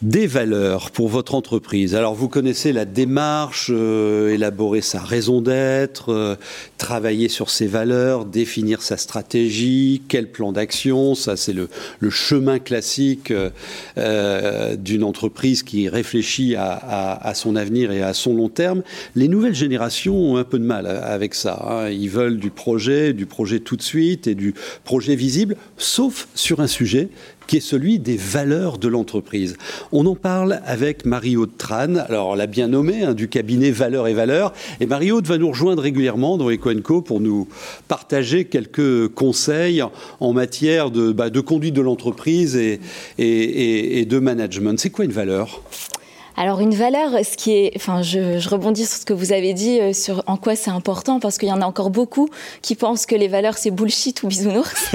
des 0.02 0.26
valeurs 0.26 0.90
pour 0.90 1.08
votre 1.08 1.34
entreprise. 1.34 1.94
Alors 1.94 2.14
vous 2.14 2.28
connaissez 2.28 2.72
la 2.72 2.84
démarche, 2.84 3.70
euh, 3.70 4.34
élaborer 4.34 4.80
sa 4.80 5.00
raison 5.00 5.40
d'être, 5.40 6.12
euh, 6.12 6.34
travailler 6.76 7.28
sur 7.28 7.50
ses 7.50 7.68
valeurs, 7.68 8.24
définir 8.24 8.82
sa 8.82 8.96
stratégie, 8.96 10.02
quel 10.08 10.30
plan 10.30 10.50
d'action, 10.50 11.14
ça 11.14 11.36
c'est 11.36 11.52
le, 11.52 11.68
chemin 12.10 12.58
classique 12.58 13.32
euh, 13.96 14.76
d'une 14.76 15.04
entreprise 15.04 15.62
qui 15.62 15.88
réfléchit 15.88 16.56
à, 16.56 17.32
son 17.34 17.56
avenir 17.56 17.90
et 17.92 18.02
à 18.02 18.12
son 18.12 18.34
long 18.34 18.48
terme. 18.48 18.82
Les 19.14 19.28
nouvelles 19.28 19.54
générations 19.54 20.14
ont 20.14 20.36
un 20.36 20.44
peu 20.44 20.58
de 20.58 20.64
mal 20.64 20.86
avec 20.86 21.34
ça. 21.34 21.64
Hein. 21.68 21.88
Ils 21.90 22.10
veulent 22.10 22.38
du 22.38 22.50
projet, 22.50 23.12
du 23.12 23.24
projet 23.24 23.60
tout 23.60 23.76
de 23.76 23.82
suite 23.82 24.26
et 24.26 24.34
du 24.34 24.54
projet 24.84 25.14
visible, 25.14 25.56
sauf 25.78 26.28
sur 26.34 26.60
un 26.60 26.66
sujet 26.66 27.08
qui 27.46 27.58
est 27.58 27.60
celui 27.60 27.98
des 27.98 28.16
valeurs 28.16 28.78
de 28.78 28.88
l'entreprise. 28.88 29.56
On 29.92 30.06
en 30.06 30.14
parle 30.14 30.60
avec 30.64 31.04
Marie-Aude 31.04 31.56
Tran, 31.58 31.96
alors 31.96 32.36
la 32.36 32.46
bien 32.46 32.68
nommée 32.68 33.02
hein, 33.02 33.14
du 33.14 33.28
cabinet 33.28 33.70
Valeurs 33.70 34.08
et 34.08 34.14
Valeurs. 34.14 34.52
Et 34.80 34.86
Marie-Aude 34.86 35.26
va 35.26 35.38
nous 35.38 35.48
rejoindre 35.48 35.82
régulièrement 35.82 36.36
dans 36.38 36.50
Ecoenco 36.50 37.02
pour 37.02 37.20
nous 37.20 37.48
partager 37.88 38.44
quelques 38.44 39.08
conseils 39.08 39.82
en 40.20 40.32
matière 40.32 40.90
de, 40.90 41.12
bah, 41.12 41.30
conduite 41.30 41.74
de 41.74 41.82
l'entreprise 41.82 42.56
et 43.18 44.06
de 44.06 44.18
management. 44.18 44.78
C'est 44.78 44.90
quoi 44.90 45.04
une 45.04 45.12
valeur? 45.12 45.62
Alors 46.36 46.60
une 46.60 46.74
valeur, 46.74 47.10
ce 47.24 47.36
qui 47.36 47.52
est, 47.52 47.72
enfin, 47.76 48.02
je, 48.02 48.48
rebondis 48.48 48.86
sur 48.86 48.98
ce 48.98 49.04
que 49.04 49.12
vous 49.12 49.32
avez 49.32 49.52
dit 49.52 49.80
euh, 49.80 49.92
sur 49.92 50.22
en 50.26 50.36
quoi 50.36 50.56
c'est 50.56 50.70
important 50.70 51.20
parce 51.20 51.38
qu'il 51.38 51.48
y 51.48 51.52
en 51.52 51.60
a 51.60 51.66
encore 51.66 51.90
beaucoup 51.90 52.28
qui 52.62 52.74
pensent 52.74 53.06
que 53.06 53.14
les 53.14 53.28
valeurs 53.28 53.58
c'est 53.58 53.70
bullshit 53.70 54.22
ou 54.22 54.28
bisounours. 54.28 54.92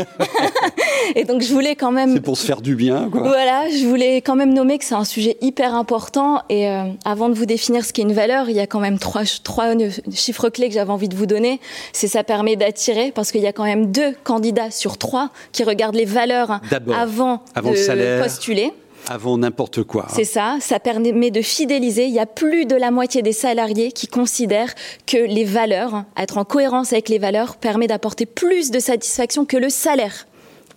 et 1.15 1.25
donc 1.25 1.41
je 1.41 1.53
voulais 1.53 1.75
quand 1.75 1.91
même. 1.91 2.13
C'est 2.13 2.21
pour 2.21 2.37
se 2.37 2.45
faire 2.45 2.61
du 2.61 2.75
bien, 2.75 3.09
quoi. 3.09 3.21
Voilà, 3.21 3.69
je 3.69 3.85
voulais 3.85 4.17
quand 4.17 4.35
même 4.35 4.53
nommer 4.53 4.77
que 4.77 4.85
c'est 4.85 4.95
un 4.95 5.03
sujet 5.03 5.37
hyper 5.41 5.75
important. 5.75 6.41
Et 6.49 6.67
euh, 6.69 6.83
avant 7.05 7.29
de 7.29 7.35
vous 7.35 7.45
définir 7.45 7.85
ce 7.85 7.93
qu'est 7.93 8.01
une 8.01 8.13
valeur, 8.13 8.49
il 8.49 8.55
y 8.55 8.59
a 8.59 8.67
quand 8.67 8.79
même 8.79 8.97
trois 8.97 9.23
trois 9.43 9.73
chiffres 10.13 10.49
clés 10.49 10.69
que 10.69 10.73
j'avais 10.73 10.91
envie 10.91 11.09
de 11.09 11.15
vous 11.15 11.27
donner. 11.27 11.59
C'est 11.93 12.07
ça 12.07 12.23
permet 12.23 12.55
d'attirer 12.55 13.11
parce 13.11 13.31
qu'il 13.31 13.41
y 13.41 13.47
a 13.47 13.53
quand 13.53 13.65
même 13.65 13.91
deux 13.91 14.15
candidats 14.23 14.71
sur 14.71 14.97
trois 14.97 15.29
qui 15.51 15.63
regardent 15.63 15.95
les 15.95 16.05
valeurs 16.05 16.59
avant, 16.93 17.43
avant 17.55 17.71
de 17.71 18.21
postuler. 18.21 18.73
Avant 19.09 19.37
n'importe 19.37 19.83
quoi. 19.83 20.07
C'est 20.13 20.23
ça, 20.23 20.57
ça 20.59 20.79
permet 20.79 21.31
de 21.31 21.41
fidéliser. 21.41 22.05
Il 22.05 22.13
y 22.13 22.19
a 22.19 22.25
plus 22.25 22.65
de 22.65 22.75
la 22.75 22.91
moitié 22.91 23.21
des 23.21 23.31
salariés 23.31 23.91
qui 23.91 24.07
considèrent 24.07 24.73
que 25.05 25.17
les 25.17 25.45
valeurs, 25.45 26.03
être 26.17 26.37
en 26.37 26.43
cohérence 26.43 26.91
avec 26.91 27.09
les 27.09 27.19
valeurs, 27.19 27.55
permet 27.55 27.87
d'apporter 27.87 28.25
plus 28.25 28.71
de 28.71 28.79
satisfaction 28.79 29.45
que 29.45 29.57
le 29.57 29.69
salaire. 29.69 30.27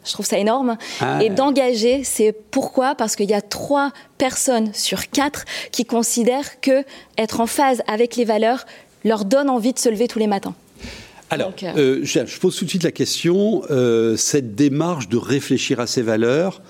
Je 0.04 0.12
trouve 0.12 0.26
ça 0.26 0.38
énorme. 0.38 0.76
Ah. 1.00 1.22
Et 1.22 1.28
d'engager, 1.28 2.04
c'est 2.04 2.32
pourquoi? 2.50 2.94
Parce 2.94 3.16
qu'il 3.16 3.28
y 3.28 3.34
a 3.34 3.42
trois 3.42 3.92
personnes 4.16 4.72
sur 4.74 5.10
quatre 5.10 5.44
qui 5.72 5.84
considèrent 5.84 6.60
que 6.60 6.84
être 7.18 7.40
en 7.40 7.46
phase 7.46 7.82
avec 7.86 8.16
les 8.16 8.24
valeurs 8.24 8.64
leur 9.04 9.24
donne 9.24 9.50
envie 9.50 9.72
de 9.72 9.78
se 9.78 9.88
lever 9.88 10.08
tous 10.08 10.18
les 10.18 10.26
matins. 10.26 10.54
Alors, 11.30 11.52
euh, 11.62 12.00
euh, 12.02 12.04
je 12.04 12.38
pose 12.38 12.56
tout 12.56 12.64
de 12.64 12.70
suite 12.70 12.82
la 12.82 12.90
question, 12.90 13.62
euh, 13.70 14.16
cette 14.16 14.56
démarche 14.56 15.08
de 15.08 15.16
réfléchir 15.16 15.78
à 15.78 15.86
ces 15.86 16.02
valeurs, 16.02 16.60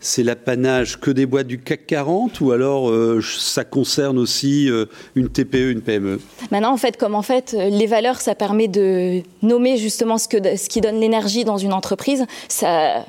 c'est 0.00 0.22
l'apanage 0.22 1.00
que 1.00 1.10
des 1.10 1.26
boîtes 1.26 1.46
du 1.46 1.58
CAC 1.58 1.86
40 1.86 2.40
ou 2.40 2.52
alors 2.52 2.90
euh, 2.90 3.20
ça 3.22 3.64
concerne 3.64 4.18
aussi 4.18 4.70
euh, 4.70 4.86
une 5.14 5.28
TPE, 5.28 5.70
une 5.72 5.80
PME 5.80 6.20
Maintenant, 6.50 6.72
en 6.72 6.76
fait, 6.76 6.96
comme 6.96 7.14
en 7.14 7.22
fait, 7.22 7.52
les 7.52 7.86
valeurs, 7.86 8.20
ça 8.20 8.34
permet 8.34 8.68
de 8.68 9.22
nommer 9.42 9.76
justement 9.76 10.18
ce, 10.18 10.28
que, 10.28 10.56
ce 10.56 10.68
qui 10.68 10.80
donne 10.80 11.00
l'énergie 11.00 11.44
dans 11.44 11.58
une 11.58 11.72
entreprise. 11.72 12.26
Ça, 12.48 13.04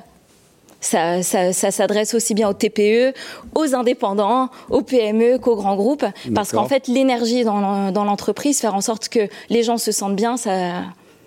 ça, 0.81 1.21
s'adresse 1.53 2.13
aussi 2.13 2.33
bien 2.33 2.49
aux 2.49 2.53
TPE, 2.53 3.13
aux 3.55 3.75
indépendants, 3.75 4.49
aux 4.69 4.81
PME 4.81 5.37
qu'aux 5.37 5.55
grands 5.55 5.75
groupes. 5.75 6.05
Parce 6.33 6.51
qu'en 6.51 6.67
fait, 6.67 6.87
l'énergie 6.87 7.43
dans, 7.43 7.91
dans 7.91 8.05
l'entreprise, 8.05 8.59
faire 8.59 8.75
en 8.75 8.81
sorte 8.81 9.09
que 9.09 9.27
les 9.49 9.63
gens 9.63 9.77
se 9.77 9.91
sentent 9.91 10.15
bien, 10.15 10.37
ça, 10.37 10.83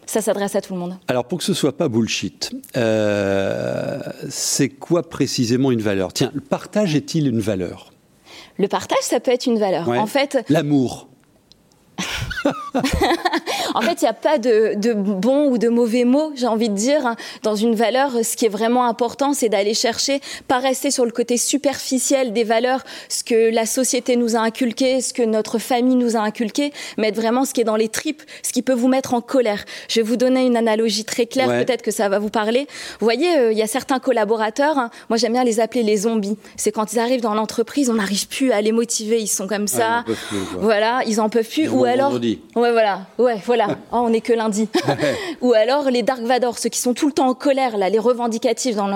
ça 0.07 0.21
s'adresse 0.21 0.57
à 0.57 0.61
tout 0.61 0.75
le 0.75 0.81
monde. 0.81 0.99
Alors 1.09 1.25
pour 1.27 1.39
que 1.39 1.45
ce 1.45 1.55
soit 1.55 1.77
pas 1.77 1.89
bullshit, 1.89 2.51
euh, 2.77 4.01
c'est 4.29 4.69
quoi 4.69 5.09
précisément 5.09 5.71
une 5.71 5.83
valeur? 5.83 6.13
Tiens, 6.13 6.31
le 6.35 6.41
partage 6.41 6.95
est-il 6.95 7.29
une 7.29 7.41
valeur? 7.41 7.93
Le 8.59 8.69
partage, 8.69 8.99
ça 9.03 9.21
peut 9.21 9.31
être 9.31 9.47
une 9.47 9.59
valeur. 9.59 9.89
En 9.89 10.07
fait, 10.07 10.39
l'amour. 10.49 11.09
en 13.75 13.81
fait, 13.81 14.01
il 14.01 14.05
n'y 14.05 14.09
a 14.09 14.13
pas 14.13 14.39
de, 14.39 14.75
de, 14.77 14.93
bon 14.93 15.49
ou 15.49 15.59
de 15.59 15.69
mauvais 15.69 16.05
mots, 16.05 16.33
j'ai 16.35 16.47
envie 16.47 16.69
de 16.69 16.75
dire. 16.75 17.15
Dans 17.43 17.55
une 17.55 17.75
valeur, 17.75 18.13
ce 18.25 18.37
qui 18.37 18.47
est 18.47 18.51
vraiment 18.51 18.87
important, 18.87 19.33
c'est 19.35 19.49
d'aller 19.49 19.75
chercher, 19.75 20.21
pas 20.49 20.59
rester 20.59 20.91
sur 20.91 21.05
le 21.05 21.11
côté 21.11 21.37
superficiel 21.37 22.33
des 22.33 22.45
valeurs, 22.45 22.83
ce 23.09 23.25
que 23.25 23.53
la 23.53 23.67
société 23.67 24.17
nous 24.17 24.37
a 24.37 24.41
inculqué, 24.41 25.01
ce 25.01 25.13
que 25.13 25.23
notre 25.23 25.59
famille 25.59 25.97
nous 25.97 26.17
a 26.17 26.21
inculqué, 26.21 26.73
mais 26.99 27.09
être 27.09 27.17
vraiment 27.17 27.45
ce 27.45 27.55
qui 27.55 27.61
est 27.61 27.65
dans 27.65 27.77
les 27.77 27.89
tripes, 27.89 28.23
ce 28.43 28.53
qui 28.53 28.63
peut 28.63 28.73
vous 28.73 28.89
mettre 28.89 29.15
en 29.15 29.21
colère. 29.21 29.65
Je 29.89 30.01
vais 30.01 30.07
vous 30.07 30.17
donner 30.17 30.47
une 30.47 30.57
analogie 30.57 31.05
très 31.05 31.27
claire, 31.27 31.49
peut-être 31.49 31.83
que 31.83 31.91
ça 31.91 32.09
va 32.09 32.19
vous 32.19 32.31
parler. 32.31 32.67
Vous 33.01 33.07
voyez, 33.07 33.39
euh, 33.39 33.53
il 33.53 33.59
y 33.59 33.63
a 33.63 33.67
certains 33.67 33.99
collaborateurs, 33.99 34.79
hein, 34.79 34.91
moi 35.09 35.17
j'aime 35.17 35.33
bien 35.33 35.45
les 35.45 35.61
appeler 35.61 35.83
les 35.83 35.99
zombies. 35.99 36.37
C'est 36.57 36.73
quand 36.73 36.93
ils 36.93 36.99
arrivent 36.99 37.21
dans 37.21 37.35
l'entreprise, 37.35 37.91
on 37.91 37.95
n'arrive 37.95 38.29
plus 38.29 38.53
à 38.53 38.61
les 38.61 38.73
motiver, 38.73 39.21
ils 39.21 39.29
sont 39.29 39.47
comme 39.47 39.69
ça. 39.69 40.05
voilà, 40.59 41.03
ils 41.07 41.21
en 41.21 41.29
peuvent 41.29 41.49
plus. 41.49 41.69
Ou 41.69 41.85
alors, 41.93 42.13
ouais, 42.13 42.73
voilà, 42.73 43.07
ouais, 43.19 43.41
voilà. 43.45 43.79
Oh, 43.93 43.97
on 44.03 44.11
n'est 44.11 44.21
que 44.21 44.33
lundi. 44.33 44.69
Ou 45.41 45.53
alors 45.53 45.91
les 45.91 46.03
Dark 46.03 46.23
Vador, 46.23 46.59
ceux 46.59 46.69
qui 46.69 46.79
sont 46.79 46.95
tout 46.95 47.07
le 47.07 47.13
temps 47.13 47.29
en 47.29 47.35
colère, 47.35 47.77
là, 47.77 47.89
les 47.89 47.99
revendicatifs 47.99 48.77
dans, 48.77 48.89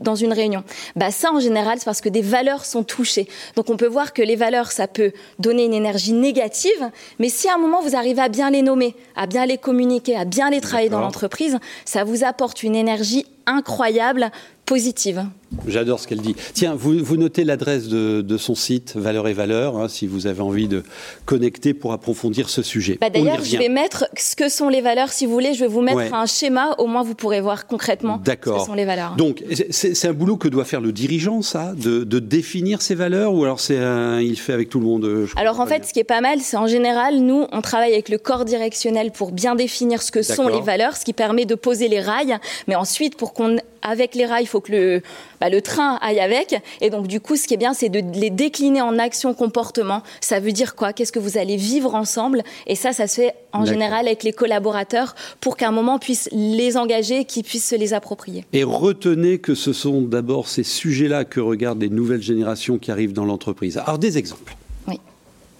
dans 0.00 0.14
une 0.14 0.32
réunion. 0.32 0.64
Bah 0.96 1.10
ça, 1.10 1.32
en 1.32 1.40
général, 1.40 1.78
c'est 1.78 1.84
parce 1.84 2.00
que 2.00 2.08
des 2.08 2.22
valeurs 2.22 2.64
sont 2.64 2.84
touchées. 2.84 3.28
Donc 3.56 3.70
on 3.70 3.76
peut 3.76 3.86
voir 3.86 4.12
que 4.12 4.22
les 4.22 4.36
valeurs, 4.36 4.72
ça 4.72 4.86
peut 4.86 5.12
donner 5.38 5.64
une 5.64 5.74
énergie 5.74 6.12
négative, 6.12 6.90
mais 7.18 7.28
si 7.28 7.48
à 7.48 7.54
un 7.54 7.58
moment 7.58 7.80
vous 7.80 7.96
arrivez 7.96 8.22
à 8.22 8.28
bien 8.28 8.50
les 8.50 8.62
nommer, 8.62 8.94
à 9.16 9.26
bien 9.26 9.46
les 9.46 9.58
communiquer, 9.58 10.16
à 10.16 10.24
bien 10.24 10.50
les 10.50 10.60
travailler 10.60 10.88
dans 10.88 11.00
l'entreprise, 11.00 11.58
ça 11.84 12.04
vous 12.04 12.24
apporte 12.24 12.62
une 12.62 12.74
énergie 12.74 13.26
incroyable 13.46 14.30
positive. 14.64 15.26
J'adore 15.66 16.00
ce 16.00 16.08
qu'elle 16.08 16.22
dit. 16.22 16.34
Tiens, 16.54 16.74
vous, 16.74 17.16
notez 17.16 17.44
l'adresse 17.44 17.88
de, 17.88 18.36
son 18.38 18.54
site 18.54 18.96
Valeurs 18.96 19.28
et 19.28 19.34
Valeurs, 19.34 19.76
hein, 19.76 19.88
si 19.88 20.06
vous 20.06 20.26
avez 20.26 20.40
envie 20.40 20.66
de 20.66 20.82
connecter 21.26 21.74
pour 21.74 21.92
approfondir 21.92 22.48
ce 22.48 22.62
sujet. 22.62 22.96
Bah, 23.00 23.10
d'ailleurs, 23.10 23.44
je 23.44 23.58
vais 23.58 23.68
mettre 23.68 24.06
ce 24.16 24.34
que 24.34 24.48
sont 24.48 24.68
les 24.68 24.80
valeurs, 24.80 25.10
si 25.10 25.26
vous 25.26 25.32
voulez. 25.32 25.52
Je 25.52 25.60
vais 25.60 25.66
vous 25.66 25.82
mettre 25.82 26.14
un 26.14 26.26
schéma, 26.26 26.74
au 26.78 26.86
moins 26.86 27.02
vous 27.02 27.14
pourrez 27.14 27.40
voir 27.40 27.66
concrètement 27.66 28.20
ce 28.24 28.32
que 28.32 28.58
sont 28.60 28.74
les 28.74 28.84
valeurs. 28.84 29.16
Donc, 29.16 29.44
c'est 29.70 30.08
un 30.08 30.12
boulot 30.12 30.36
que 30.36 30.48
doit 30.48 30.64
faire 30.64 30.80
le 30.80 30.92
dirigeant, 30.92 31.42
ça, 31.42 31.74
de, 31.76 32.18
définir 32.18 32.80
ses 32.80 32.94
valeurs, 32.94 33.34
ou 33.34 33.44
alors 33.44 33.60
c'est 33.60 33.78
il 34.22 34.38
fait 34.38 34.52
avec 34.52 34.68
tout 34.68 34.78
le 34.78 34.86
monde 34.86 35.04
euh, 35.04 35.26
Alors 35.36 35.60
en 35.60 35.66
fait, 35.66 35.84
ce 35.84 35.92
qui 35.92 35.98
est 35.98 36.04
pas 36.04 36.20
mal, 36.20 36.40
c'est 36.40 36.56
en 36.56 36.66
général, 36.66 37.18
nous, 37.18 37.46
on 37.52 37.60
travaille 37.60 37.92
avec 37.92 38.08
le 38.08 38.16
corps 38.16 38.44
directionnel 38.44 39.10
pour 39.10 39.32
bien 39.32 39.54
définir 39.54 40.02
ce 40.02 40.10
que 40.10 40.22
sont 40.22 40.48
les 40.48 40.60
valeurs, 40.60 40.96
ce 40.96 41.04
qui 41.04 41.12
permet 41.12 41.44
de 41.44 41.54
poser 41.54 41.88
les 41.88 42.00
rails, 42.00 42.38
mais 42.68 42.74
ensuite, 42.74 43.16
pour 43.32 43.46
qu'on 43.46 43.56
avec 43.84 44.14
les 44.14 44.26
rails, 44.26 44.44
il 44.44 44.46
faut 44.46 44.60
que 44.60 44.70
le, 44.70 45.02
bah, 45.40 45.48
le 45.48 45.60
train 45.60 45.98
aille 46.02 46.20
avec. 46.20 46.54
Et 46.80 46.88
donc, 46.88 47.08
du 47.08 47.20
coup, 47.20 47.34
ce 47.34 47.48
qui 47.48 47.54
est 47.54 47.56
bien, 47.56 47.74
c'est 47.74 47.88
de 47.88 48.00
les 48.16 48.30
décliner 48.30 48.80
en 48.80 48.96
action, 48.98 49.34
comportement. 49.34 50.02
Ça 50.20 50.38
veut 50.38 50.52
dire 50.52 50.76
quoi? 50.76 50.92
Qu'est-ce 50.92 51.10
que 51.10 51.18
vous 51.18 51.36
allez 51.36 51.56
vivre 51.56 51.96
ensemble? 51.96 52.44
Et 52.68 52.76
ça, 52.76 52.92
ça 52.92 53.08
se 53.08 53.22
fait 53.22 53.34
en 53.52 53.64
général 53.64 54.06
avec 54.06 54.22
les 54.22 54.32
collaborateurs 54.32 55.16
pour 55.40 55.56
qu'à 55.56 55.68
un 55.68 55.72
moment 55.72 55.98
puisse 55.98 56.28
les 56.32 56.76
engager, 56.76 57.24
qu'ils 57.24 57.42
puissent 57.42 57.68
se 57.68 57.74
les 57.74 57.92
approprier. 57.92 58.44
Et 58.52 58.62
retenez 58.62 59.38
que 59.38 59.56
ce 59.56 59.72
sont 59.72 60.02
d'abord 60.02 60.48
ces 60.48 60.62
sujets-là 60.62 61.24
que 61.24 61.40
regardent 61.40 61.82
les 61.82 61.88
nouvelles 61.88 62.22
générations 62.22 62.78
qui 62.78 62.92
arrivent 62.92 63.12
dans 63.12 63.24
l'entreprise. 63.24 63.78
Alors, 63.78 63.98
des 63.98 64.16
exemples. 64.16 64.54
Oui. 64.86 65.00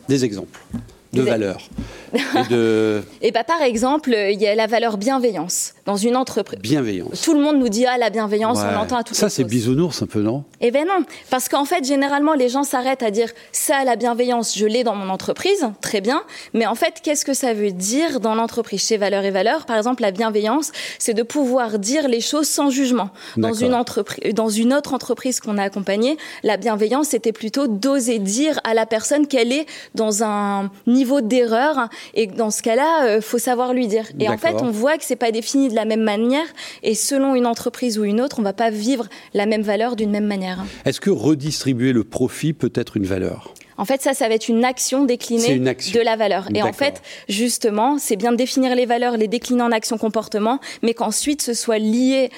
Des 0.09 0.25
exemples 0.25 0.61
de 1.12 1.23
valeurs. 1.23 1.69
Et, 2.14 2.19
de... 2.50 3.02
et 3.23 3.31
bah, 3.31 3.45
par 3.45 3.62
exemple, 3.62 4.14
il 4.14 4.40
y 4.40 4.47
a 4.47 4.54
la 4.54 4.66
valeur 4.66 4.97
bienveillance 4.97 5.75
dans 5.85 5.97
une 5.97 6.16
entreprise. 6.16 6.61
Bienveillance. 6.61 7.23
Tout 7.23 7.35
le 7.35 7.40
monde 7.40 7.59
nous 7.59 7.69
dit 7.69 7.87
ah 7.87 7.99
la 7.99 8.11
bienveillance, 8.11 8.59
on 8.61 8.73
l'entend 8.73 8.97
à 8.97 9.02
tout 9.02 9.14
Ça 9.14 9.28
c'est 9.28 9.45
bisounours 9.45 10.02
un 10.02 10.07
peu 10.07 10.21
non? 10.21 10.45
Eh 10.61 10.71
ben 10.71 10.87
non, 10.87 11.04
parce 11.31 11.49
qu'en 11.49 11.64
fait 11.64 11.85
généralement 11.85 12.35
les 12.35 12.49
gens 12.49 12.62
s'arrêtent 12.62 13.02
à 13.02 13.11
dire 13.11 13.31
ça 13.50 13.85
la 13.85 13.97
bienveillance, 13.97 14.57
je 14.57 14.66
l'ai 14.66 14.85
dans 14.85 14.95
mon 14.95 15.09
entreprise, 15.09 15.66
très 15.81 16.00
bien. 16.00 16.23
Mais 16.54 16.66
en 16.66 16.75
fait 16.75 17.00
qu'est-ce 17.02 17.25
que 17.25 17.35
ça 17.35 17.52
veut 17.52 17.73
dire 17.73 18.21
dans 18.21 18.35
l'entreprise 18.35 18.87
chez 18.87 18.97
Valeurs 18.97 19.25
et 19.25 19.31
Valeurs? 19.31 19.66
Par 19.66 19.76
exemple 19.76 20.02
la 20.02 20.12
bienveillance, 20.12 20.73
c'est 20.99 21.14
de 21.14 21.23
pouvoir 21.23 21.78
dire 21.78 22.09
les 22.09 22.21
choses 22.21 22.49
sans 22.49 22.71
jugement. 22.71 23.11
Dans 23.37 23.52
une 23.52 23.75
entreprise, 23.75 24.35
dans 24.35 24.49
une 24.49 24.73
autre 24.73 24.95
entreprise 24.95 25.40
qu'on 25.40 25.59
a 25.59 25.64
accompagnée, 25.64 26.16
la 26.42 26.57
bienveillance 26.57 27.09
c'était 27.09 27.33
plutôt 27.33 27.66
d'oser 27.66 28.19
dire 28.19 28.61
à 28.64 28.75
la 28.75 28.87
personne 28.87 29.26
qu'elle 29.26 29.52
est 29.52 29.66
dans 29.95 30.23
un 30.23 30.71
niveau 30.87 31.01
d'erreur 31.21 31.88
et 32.14 32.26
dans 32.26 32.50
ce 32.50 32.62
cas-là, 32.62 33.06
euh, 33.06 33.21
faut 33.21 33.38
savoir 33.38 33.75
lui 33.75 33.87
dire. 33.87 34.04
Et 34.18 34.28
en 34.28 34.38
fait, 34.38 34.56
on 34.62 34.71
voit 34.71 34.99
que 34.99 35.04
c'est 35.04 35.16
pas 35.16 35.30
défini 35.30 35.68
de 35.68 35.75
la 35.75 35.85
même 35.85 36.02
manière 36.02 36.47
et 36.82 36.94
selon 36.94 37.35
une 37.35 37.47
entreprise 37.47 37.99
ou 37.99 38.04
une 38.04 38.21
autre, 38.21 38.37
on 38.38 38.42
va 38.42 38.52
pas 38.52 38.71
vivre 38.71 39.09
la 39.35 39.47
même 39.47 39.62
valeur 39.62 39.97
d'une 39.97 40.11
même 40.11 40.26
manière. 40.26 40.64
Est-ce 40.85 41.00
que 41.00 41.11
redistribuer 41.11 41.92
le 41.92 42.04
profit 42.04 42.52
peut 42.52 42.73
être 42.75 42.97
une 42.97 43.06
valeur? 43.06 43.54
En 43.78 43.85
fait, 43.85 44.02
ça, 44.02 44.14
ça 44.14 44.28
va 44.28 44.35
être 44.35 44.49
une 44.49 44.64
action 44.64 45.04
déclinée 45.04 45.59
de 45.59 46.04
la 46.04 46.16
valeur. 46.16 46.47
Et 46.54 46.62
en 46.62 46.73
fait, 46.73 47.02
justement, 47.28 47.99
c'est 47.99 48.16
bien 48.16 48.32
de 48.32 48.37
définir 48.37 48.75
les 48.75 48.87
valeurs, 48.87 49.16
les 49.16 49.28
décliner 49.28 49.62
en 49.62 49.73
action 49.73 49.99
comportement, 49.99 50.61
mais 50.82 50.94
qu'ensuite 50.94 51.42
ce 51.42 51.54
soit 51.54 51.78
lié 51.78 52.30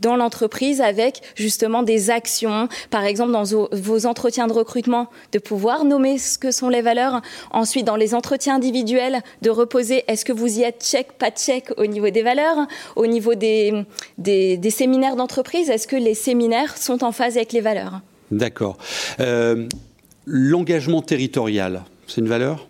dans 0.00 0.16
l'entreprise 0.16 0.80
avec 0.80 1.22
justement 1.34 1.82
des 1.82 2.10
actions, 2.10 2.68
par 2.90 3.04
exemple 3.04 3.32
dans 3.32 3.44
vos 3.44 4.06
entretiens 4.06 4.46
de 4.46 4.52
recrutement, 4.52 5.08
de 5.32 5.38
pouvoir 5.38 5.84
nommer 5.84 6.18
ce 6.18 6.38
que 6.38 6.50
sont 6.50 6.68
les 6.68 6.82
valeurs. 6.82 7.20
Ensuite, 7.50 7.86
dans 7.86 7.96
les 7.96 8.14
entretiens 8.14 8.56
individuels, 8.56 9.20
de 9.42 9.50
reposer 9.50 10.04
est-ce 10.08 10.24
que 10.24 10.32
vous 10.32 10.58
y 10.58 10.62
êtes 10.62 10.84
check, 10.84 11.12
pas 11.12 11.30
check 11.30 11.72
au 11.76 11.86
niveau 11.86 12.10
des 12.10 12.22
valeurs, 12.22 12.66
au 12.96 13.06
niveau 13.06 13.34
des, 13.34 13.84
des, 14.18 14.70
séminaires 14.70 15.16
d'entreprise, 15.16 15.68
est-ce 15.68 15.86
que 15.86 15.96
les 15.96 16.14
séminaires 16.14 16.76
sont 16.76 17.04
en 17.04 17.12
phase 17.12 17.36
avec 17.36 17.52
les 17.52 17.60
valeurs? 17.60 18.00
D'accord. 18.30 18.78
Euh, 19.18 19.66
l'engagement 20.26 21.02
territorial, 21.02 21.82
c'est 22.06 22.20
une 22.20 22.28
valeur? 22.28 22.69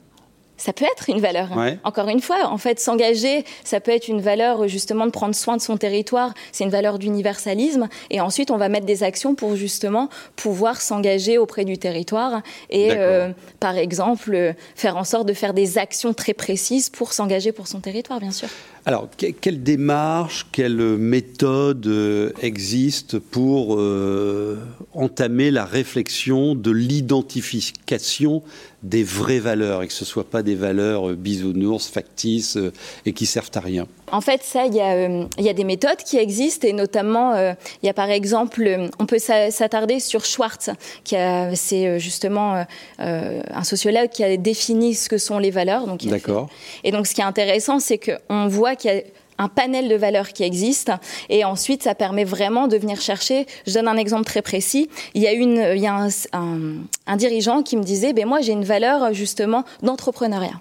Ça 0.61 0.75
peut 0.75 0.85
être 0.85 1.09
une 1.09 1.21
valeur. 1.21 1.49
Encore 1.85 2.09
une 2.09 2.21
fois, 2.21 2.47
en 2.47 2.59
fait, 2.59 2.79
s'engager, 2.79 3.45
ça 3.64 3.81
peut 3.81 3.93
être 3.93 4.09
une 4.09 4.21
valeur 4.21 4.69
justement 4.69 5.07
de 5.07 5.11
prendre 5.11 5.35
soin 5.35 5.57
de 5.57 5.62
son 5.62 5.79
territoire. 5.79 6.35
C'est 6.52 6.64
une 6.64 6.71
valeur 6.71 6.99
d'universalisme. 6.99 7.88
Et 8.11 8.21
ensuite, 8.21 8.50
on 8.50 8.59
va 8.59 8.69
mettre 8.69 8.85
des 8.85 9.02
actions 9.02 9.35
pour 9.35 9.57
justement 9.57 10.11
pouvoir 10.37 10.83
s'engager 10.83 11.38
auprès 11.38 11.64
du 11.64 11.79
territoire 11.79 12.43
et, 12.69 12.90
euh, 12.93 13.31
par 13.59 13.79
exemple, 13.79 14.55
faire 14.75 14.99
en 14.99 15.05
sorte 15.05 15.26
de 15.26 15.33
faire 15.33 15.55
des 15.55 15.79
actions 15.79 16.12
très 16.12 16.35
précises 16.35 16.90
pour 16.90 17.14
s'engager 17.14 17.52
pour 17.52 17.67
son 17.67 17.81
territoire, 17.81 18.21
bien 18.21 18.31
sûr. 18.31 18.49
Alors, 18.87 19.09
quelle 19.41 19.63
démarche, 19.63 20.47
quelle 20.53 20.97
méthode 20.97 21.87
euh, 21.87 22.33
existe 22.41 23.19
pour 23.19 23.77
euh, 23.79 24.59
entamer 24.95 25.51
la 25.51 25.67
réflexion 25.67 26.55
de 26.55 26.71
l'identification 26.71 28.43
des 28.83 29.05
vraies 29.05 29.39
valeurs 29.39 29.83
et 29.83 29.87
que 29.87 29.93
ce 29.93 30.05
ne 30.05 30.07
soit 30.07 30.25
pas 30.25 30.43
des 30.43 30.55
valeurs 30.55 31.11
euh, 31.11 31.15
bisounours, 31.15 31.89
factices 31.89 32.57
et 33.05 33.13
qui 33.13 33.27
servent 33.27 33.51
à 33.55 33.61
rien? 33.61 33.87
En 34.13 34.23
fait, 34.23 34.43
ça, 34.43 34.65
il 34.65 34.75
y, 34.75 34.81
a 34.81 35.53
des 35.53 35.65
méthodes 35.65 35.99
qui 35.99 36.17
existent 36.17 36.67
et 36.67 36.73
notamment, 36.73 37.37
il 37.37 37.87
y 37.87 37.89
a 37.89 37.95
par 37.95 38.11
exemple, 38.11 38.89
on 38.99 39.07
peut 39.07 39.21
s'attarder 39.21 40.01
sur 40.01 40.25
Schwartz, 40.25 40.71
qui 41.05 41.15
c'est 41.55 42.01
justement 42.01 42.65
un 42.99 43.63
sociologue 43.63 44.09
qui 44.09 44.25
a 44.25 44.37
défini 44.37 44.97
ce 44.97 45.09
que 45.09 45.17
sont 45.17 45.39
les 45.39 45.53
valeurs. 45.53 45.87
D'accord. 46.07 46.49
Et 46.83 46.91
donc, 46.91 47.07
ce 47.07 47.15
qui 47.15 47.21
est 47.21 47.25
intéressant, 47.25 47.79
c'est 47.79 47.99
qu'on 47.99 48.49
voit 48.49 48.70
qu'il 48.77 48.91
y 48.93 48.99
a 48.99 49.03
un 49.41 49.49
panel 49.49 49.89
de 49.89 49.97
valeurs 49.97 50.29
qui 50.29 50.45
existe. 50.45 50.93
Et 51.31 51.45
ensuite, 51.45 51.83
ça 51.83 51.95
permet 51.95 52.25
vraiment 52.25 52.69
de 52.69 52.77
venir 52.77 53.01
chercher. 53.01 53.47
Je 53.67 53.73
donne 53.73 53.89
un 53.89 53.97
exemple 53.97 54.25
très 54.25 54.43
précis. 54.43 54.89
Il 55.15 55.23
y 55.23 55.27
a, 55.27 55.33
une, 55.33 55.73
il 55.75 55.81
y 55.81 55.87
a 55.87 56.09
un, 56.33 57.17
dirigeant 57.17 57.63
qui 57.63 57.77
me 57.77 57.83
disait, 57.83 58.13
ben 58.13 58.27
moi 58.27 58.41
j'ai 58.41 58.53
une 58.53 58.65
valeur 58.65 59.13
justement 59.15 59.65
d'entrepreneuriat. 59.83 60.61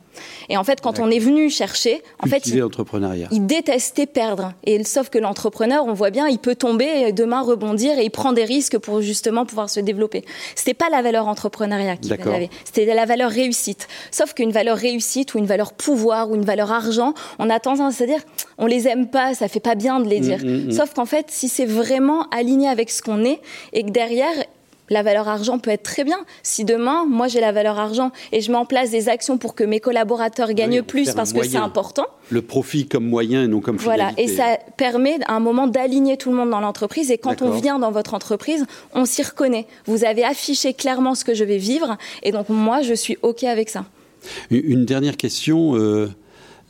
Et 0.49 0.57
en 0.57 0.63
fait, 0.63 0.81
quand 0.81 0.99
on 0.99 1.09
est 1.09 1.19
venu 1.19 1.49
chercher, 1.49 2.01
en 2.21 2.27
fait, 2.27 2.45
il, 2.47 2.61
il, 3.31 3.45
détestait 3.45 4.05
perdre. 4.05 4.53
Et 4.65 4.83
sauf 4.83 5.09
que 5.09 5.17
l'entrepreneur, 5.17 5.85
on 5.85 5.93
voit 5.93 6.09
bien, 6.09 6.27
il 6.27 6.39
peut 6.39 6.55
tomber, 6.55 7.13
demain 7.13 7.41
rebondir 7.41 7.97
et 7.97 8.03
il 8.03 8.09
prend 8.09 8.33
des 8.33 8.43
risques 8.43 8.77
pour 8.77 9.01
justement 9.01 9.45
pouvoir 9.45 9.69
se 9.69 9.79
développer. 9.79 10.25
C'était 10.55 10.73
pas 10.73 10.89
la 10.89 11.01
valeur 11.01 11.27
entrepreneuriat 11.27 11.97
qu'il 11.97 12.13
avait, 12.13 12.49
c'était 12.65 12.93
la 12.93 13.05
valeur 13.05 13.31
réussite. 13.31 13.87
Sauf 14.11 14.33
qu'une 14.33 14.51
valeur 14.51 14.77
réussite 14.77 15.33
ou 15.33 15.37
une 15.37 15.45
valeur 15.45 15.73
pouvoir 15.73 16.29
ou 16.29 16.35
une 16.35 16.45
valeur 16.45 16.71
argent, 16.71 17.13
on 17.37 17.49
a 17.49 17.59
tendance 17.59 18.01
à 18.01 18.05
dire, 18.05 18.19
on 18.57 18.68
les 18.69 18.87
aime 18.87 19.09
pas, 19.09 19.33
ça 19.33 19.47
fait 19.47 19.59
pas 19.59 19.75
bien 19.75 19.99
de 19.99 20.07
les 20.07 20.19
mm, 20.19 20.23
dire. 20.23 20.39
Mm, 20.39 20.67
mm. 20.67 20.71
Sauf 20.71 20.93
qu'en 20.93 21.05
fait, 21.05 21.25
si 21.29 21.49
c'est 21.49 21.65
vraiment 21.65 22.27
aligné 22.29 22.67
avec 22.67 22.89
ce 22.89 23.01
qu'on 23.01 23.23
est 23.23 23.39
et 23.73 23.83
que 23.83 23.89
derrière, 23.89 24.33
la 24.89 25.03
valeur 25.03 25.27
argent 25.27 25.59
peut 25.59 25.71
être 25.71 25.83
très 25.83 26.03
bien. 26.03 26.17
Si 26.43 26.65
demain, 26.65 27.05
moi 27.07 27.27
j'ai 27.27 27.39
la 27.39 27.51
valeur 27.51 27.79
argent 27.79 28.11
et 28.31 28.41
je 28.41 28.51
mets 28.51 28.57
en 28.57 28.65
place 28.65 28.91
des 28.91 29.09
actions 29.09 29.37
pour 29.37 29.55
que 29.55 29.63
mes 29.63 29.79
collaborateurs 29.79 30.53
gagnent 30.53 30.81
plus 30.81 31.13
parce 31.13 31.33
que 31.33 31.43
c'est 31.43 31.57
important. 31.57 32.05
Le 32.29 32.41
profit 32.41 32.87
comme 32.87 33.05
moyen 33.05 33.43
et 33.43 33.47
non 33.47 33.61
comme 33.61 33.79
finalité. 33.79 34.13
Voilà, 34.15 34.21
et 34.21 34.27
ça 34.27 34.57
permet 34.77 35.19
à 35.27 35.33
un 35.33 35.39
moment 35.39 35.67
d'aligner 35.67 36.17
tout 36.17 36.29
le 36.29 36.35
monde 36.35 36.49
dans 36.49 36.59
l'entreprise. 36.59 37.11
Et 37.11 37.17
quand 37.17 37.41
on 37.41 37.51
vient 37.51 37.79
dans 37.79 37.91
votre 37.91 38.13
entreprise, 38.13 38.65
on 38.93 39.05
s'y 39.05 39.23
reconnaît. 39.23 39.67
Vous 39.85 40.03
avez 40.05 40.23
affiché 40.23 40.73
clairement 40.73 41.15
ce 41.15 41.23
que 41.23 41.33
je 41.33 41.43
vais 41.43 41.57
vivre 41.57 41.97
et 42.23 42.31
donc 42.31 42.49
moi 42.49 42.81
je 42.81 42.93
suis 42.93 43.17
OK 43.21 43.43
avec 43.43 43.69
ça. 43.69 43.85
Une 44.51 44.85
dernière 44.85 45.17
question. 45.17 45.75
Euh, 45.75 46.09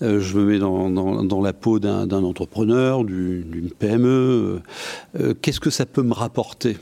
euh, 0.01 0.19
je 0.19 0.37
me 0.37 0.45
mets 0.45 0.59
dans, 0.59 1.41
la 1.41 1.53
peau 1.53 1.79
d'un 1.79 2.23
entrepreneur, 2.23 3.03
d'une 3.03 3.69
PME. 3.77 4.61
Euh, 5.19 5.33
qu'est-ce 5.41 5.59
que 5.59 5.69
ça 5.69 5.85
peut 5.85 6.03
me 6.03 6.13
rapporter? 6.13 6.77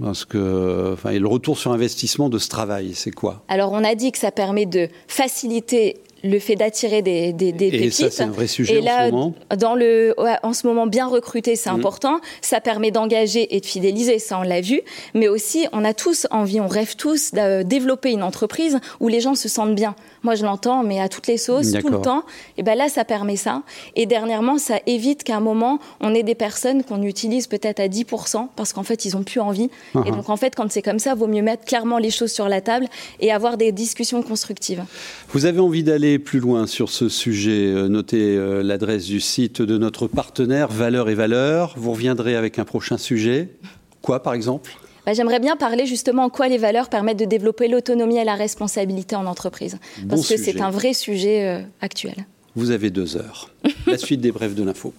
Parce 0.00 0.24
que, 0.24 0.92
enfin, 0.92 1.12
le 1.12 1.26
retour 1.26 1.58
sur 1.58 1.72
investissement 1.72 2.28
de 2.28 2.38
ce 2.38 2.48
travail, 2.48 2.92
c'est 2.94 3.10
quoi? 3.10 3.42
Alors, 3.48 3.72
on 3.72 3.82
a 3.84 3.94
dit 3.94 4.12
que 4.12 4.18
ça 4.18 4.30
permet 4.30 4.66
de 4.66 4.88
faciliter 5.06 6.02
le 6.24 6.38
fait 6.38 6.56
d'attirer 6.56 7.02
des, 7.02 7.32
des, 7.32 7.52
des 7.52 7.66
et 7.66 7.90
ça, 7.90 8.10
c'est 8.10 8.22
un 8.22 8.30
vrai 8.30 8.46
sujet 8.46 8.76
et 8.76 8.80
là, 8.80 9.04
en 9.04 9.06
ce 9.06 9.12
moment. 9.12 9.34
Dans 9.56 9.74
le, 9.74 10.14
en 10.42 10.52
ce 10.52 10.66
moment, 10.66 10.86
bien 10.86 11.06
recruter, 11.06 11.56
c'est 11.56 11.70
mmh. 11.70 11.76
important. 11.76 12.20
Ça 12.40 12.60
permet 12.60 12.90
d'engager 12.90 13.54
et 13.54 13.60
de 13.60 13.66
fidéliser, 13.66 14.18
ça 14.18 14.38
on 14.38 14.42
l'a 14.42 14.60
vu. 14.60 14.80
Mais 15.14 15.28
aussi, 15.28 15.66
on 15.72 15.84
a 15.84 15.94
tous 15.94 16.26
envie, 16.30 16.60
on 16.60 16.66
rêve 16.66 16.96
tous 16.96 17.32
de 17.32 17.62
développer 17.62 18.12
une 18.12 18.22
entreprise 18.22 18.78
où 19.00 19.08
les 19.08 19.20
gens 19.20 19.34
se 19.34 19.48
sentent 19.48 19.74
bien. 19.74 19.94
Moi, 20.22 20.34
je 20.34 20.44
l'entends, 20.44 20.82
mais 20.82 21.00
à 21.00 21.08
toutes 21.08 21.26
les 21.26 21.36
sauces, 21.36 21.72
tout 21.72 21.88
le 21.88 22.00
temps. 22.00 22.24
Et 22.56 22.62
ben 22.62 22.76
là, 22.76 22.88
ça 22.88 23.04
permet 23.04 23.36
ça. 23.36 23.62
Et 23.94 24.06
dernièrement, 24.06 24.58
ça 24.58 24.80
évite 24.86 25.22
qu'à 25.22 25.36
un 25.36 25.40
moment, 25.40 25.78
on 26.00 26.14
ait 26.14 26.22
des 26.22 26.34
personnes 26.34 26.82
qu'on 26.82 27.02
utilise 27.02 27.46
peut-être 27.46 27.80
à 27.80 27.88
10% 27.88 28.48
parce 28.56 28.72
qu'en 28.72 28.82
fait, 28.82 29.04
ils 29.04 29.16
ont 29.16 29.22
plus 29.22 29.40
envie. 29.40 29.70
Et 29.94 29.98
uh-huh. 29.98 30.10
donc, 30.10 30.28
en 30.28 30.36
fait, 30.36 30.54
quand 30.54 30.70
c'est 30.70 30.82
comme 30.82 30.98
ça, 30.98 31.14
vaut 31.14 31.28
mieux 31.28 31.42
mettre 31.42 31.64
clairement 31.64 31.98
les 31.98 32.10
choses 32.10 32.32
sur 32.32 32.48
la 32.48 32.60
table 32.60 32.86
et 33.20 33.30
avoir 33.32 33.56
des 33.56 33.72
discussions 33.72 34.22
constructives. 34.22 34.82
Vous 35.32 35.46
avez 35.46 35.60
envie 35.60 35.82
d'aller 35.82 36.07
plus 36.16 36.40
loin 36.40 36.66
sur 36.66 36.88
ce 36.88 37.10
sujet 37.10 37.66
euh, 37.66 37.88
Notez 37.88 38.36
euh, 38.36 38.62
l'adresse 38.62 39.04
du 39.04 39.20
site 39.20 39.60
de 39.60 39.76
notre 39.76 40.06
partenaire 40.06 40.68
Valeurs 40.68 41.10
et 41.10 41.14
Valeurs. 41.14 41.74
Vous 41.76 41.92
reviendrez 41.92 42.36
avec 42.36 42.58
un 42.58 42.64
prochain 42.64 42.96
sujet. 42.96 43.50
Quoi, 44.00 44.22
par 44.22 44.32
exemple? 44.32 44.70
Bah, 45.04 45.12
j'aimerais 45.12 45.40
bien 45.40 45.56
parler 45.56 45.84
justement 45.84 46.24
en 46.24 46.30
quoi 46.30 46.48
les 46.48 46.58
valeurs 46.58 46.88
permettent 46.88 47.18
de 47.18 47.24
développer 47.24 47.68
l'autonomie 47.68 48.16
et 48.16 48.24
la 48.24 48.34
responsabilité 48.34 49.16
en 49.16 49.26
entreprise. 49.26 49.78
parce 50.08 50.28
que 50.28 50.38
c'est 50.38 50.60
un 50.60 50.70
vrai 50.70 50.94
sujet 50.94 51.46
euh, 51.46 51.60
actuel. 51.82 52.26
Vous 52.54 52.70
avez 52.70 52.90
deux 52.90 53.16
heures. 53.16 53.50
la 53.86 53.98
suite 53.98 54.20
des 54.20 54.32
brèves 54.32 54.54
de 54.54 54.62
l'info. 54.62 54.94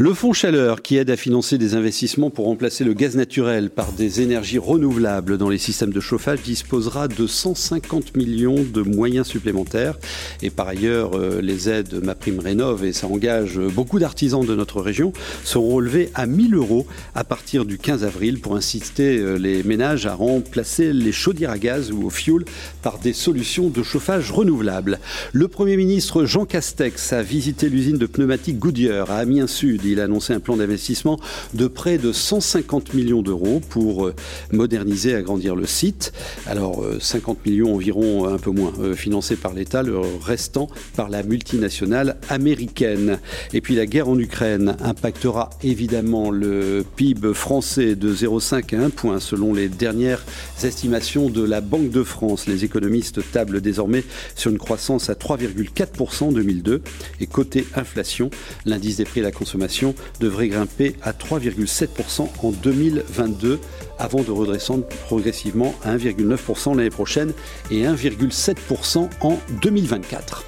Le 0.00 0.14
fonds 0.14 0.32
chaleur 0.32 0.80
qui 0.80 0.96
aide 0.96 1.10
à 1.10 1.16
financer 1.16 1.58
des 1.58 1.74
investissements 1.74 2.30
pour 2.30 2.44
remplacer 2.44 2.84
le 2.84 2.92
gaz 2.92 3.16
naturel 3.16 3.68
par 3.68 3.90
des 3.90 4.20
énergies 4.20 4.58
renouvelables 4.58 5.38
dans 5.38 5.48
les 5.48 5.58
systèmes 5.58 5.92
de 5.92 5.98
chauffage 5.98 6.40
disposera 6.40 7.08
de 7.08 7.26
150 7.26 8.16
millions 8.16 8.62
de 8.62 8.82
moyens 8.82 9.26
supplémentaires. 9.26 9.98
Et 10.40 10.50
par 10.50 10.68
ailleurs, 10.68 11.16
euh, 11.16 11.40
les 11.42 11.68
aides 11.68 12.00
Ma 12.04 12.14
Prime 12.14 12.38
Rénov, 12.38 12.84
et 12.84 12.92
ça 12.92 13.08
engage 13.08 13.58
beaucoup 13.58 13.98
d'artisans 13.98 14.46
de 14.46 14.54
notre 14.54 14.80
région, 14.80 15.12
seront 15.42 15.74
relevées 15.74 16.10
à 16.14 16.26
1000 16.26 16.54
euros 16.54 16.86
à 17.16 17.24
partir 17.24 17.64
du 17.64 17.76
15 17.76 18.04
avril 18.04 18.38
pour 18.38 18.54
inciter 18.54 19.18
euh, 19.18 19.34
les 19.34 19.64
ménages 19.64 20.06
à 20.06 20.14
remplacer 20.14 20.92
les 20.92 21.10
chaudières 21.10 21.50
à 21.50 21.58
gaz 21.58 21.90
ou 21.90 22.06
au 22.06 22.10
fioul 22.10 22.44
par 22.82 23.00
des 23.00 23.12
solutions 23.12 23.68
de 23.68 23.82
chauffage 23.82 24.30
renouvelables. 24.30 25.00
Le 25.32 25.48
Premier 25.48 25.76
ministre 25.76 26.24
Jean 26.24 26.44
Castex 26.44 27.12
a 27.12 27.24
visité 27.24 27.68
l'usine 27.68 27.98
de 27.98 28.06
pneumatiques 28.06 28.60
Goodyear 28.60 29.10
à 29.10 29.16
Amiens 29.16 29.48
Sud 29.48 29.87
il 29.92 30.00
a 30.00 30.04
annoncé 30.04 30.32
un 30.32 30.40
plan 30.40 30.56
d'investissement 30.56 31.18
de 31.54 31.66
près 31.66 31.98
de 31.98 32.12
150 32.12 32.94
millions 32.94 33.22
d'euros 33.22 33.60
pour 33.68 34.06
euh, 34.06 34.14
moderniser 34.52 35.10
et 35.10 35.14
agrandir 35.14 35.54
le 35.54 35.66
site. 35.66 36.12
Alors 36.46 36.84
50 37.00 37.38
euh, 37.38 37.50
millions 37.50 37.74
environ, 37.74 38.28
un 38.28 38.38
peu 38.38 38.50
moins, 38.50 38.72
euh, 38.80 38.94
financés 38.94 39.36
par 39.36 39.54
l'État, 39.54 39.82
le 39.82 39.98
restant 39.98 40.68
par 40.96 41.08
la 41.08 41.22
multinationale 41.22 42.16
américaine. 42.28 43.18
Et 43.52 43.60
puis 43.60 43.76
la 43.76 43.86
guerre 43.86 44.08
en 44.08 44.18
Ukraine 44.18 44.76
impactera 44.80 45.50
évidemment 45.62 46.30
le 46.30 46.84
PIB 46.96 47.32
français 47.34 47.94
de 47.94 48.12
0,5 48.14 48.76
à 48.76 48.84
1 48.84 48.90
point 48.90 49.20
selon 49.20 49.54
les 49.54 49.68
dernières 49.68 50.24
estimations 50.62 51.30
de 51.30 51.42
la 51.42 51.60
Banque 51.60 51.90
de 51.90 52.02
France. 52.02 52.46
Les 52.46 52.64
économistes 52.64 53.20
tablent 53.32 53.60
désormais 53.60 54.04
sur 54.34 54.50
une 54.50 54.58
croissance 54.58 55.10
à 55.10 55.14
3,4% 55.14 56.24
en 56.24 56.32
2002 56.32 56.82
et 57.20 57.26
côté 57.26 57.66
inflation, 57.74 58.30
l'indice 58.64 58.96
des 58.96 59.04
prix 59.04 59.20
à 59.20 59.24
la 59.24 59.32
consommation 59.32 59.77
devrait 60.20 60.48
grimper 60.48 60.94
à 61.02 61.12
3,7% 61.12 62.28
en 62.42 62.50
2022 62.50 63.60
avant 63.98 64.22
de 64.22 64.30
redescendre 64.30 64.86
progressivement 65.06 65.74
à 65.84 65.96
1,9% 65.96 66.76
l'année 66.76 66.90
prochaine 66.90 67.32
et 67.70 67.82
1,7% 67.84 69.08
en 69.20 69.38
2024. 69.62 70.44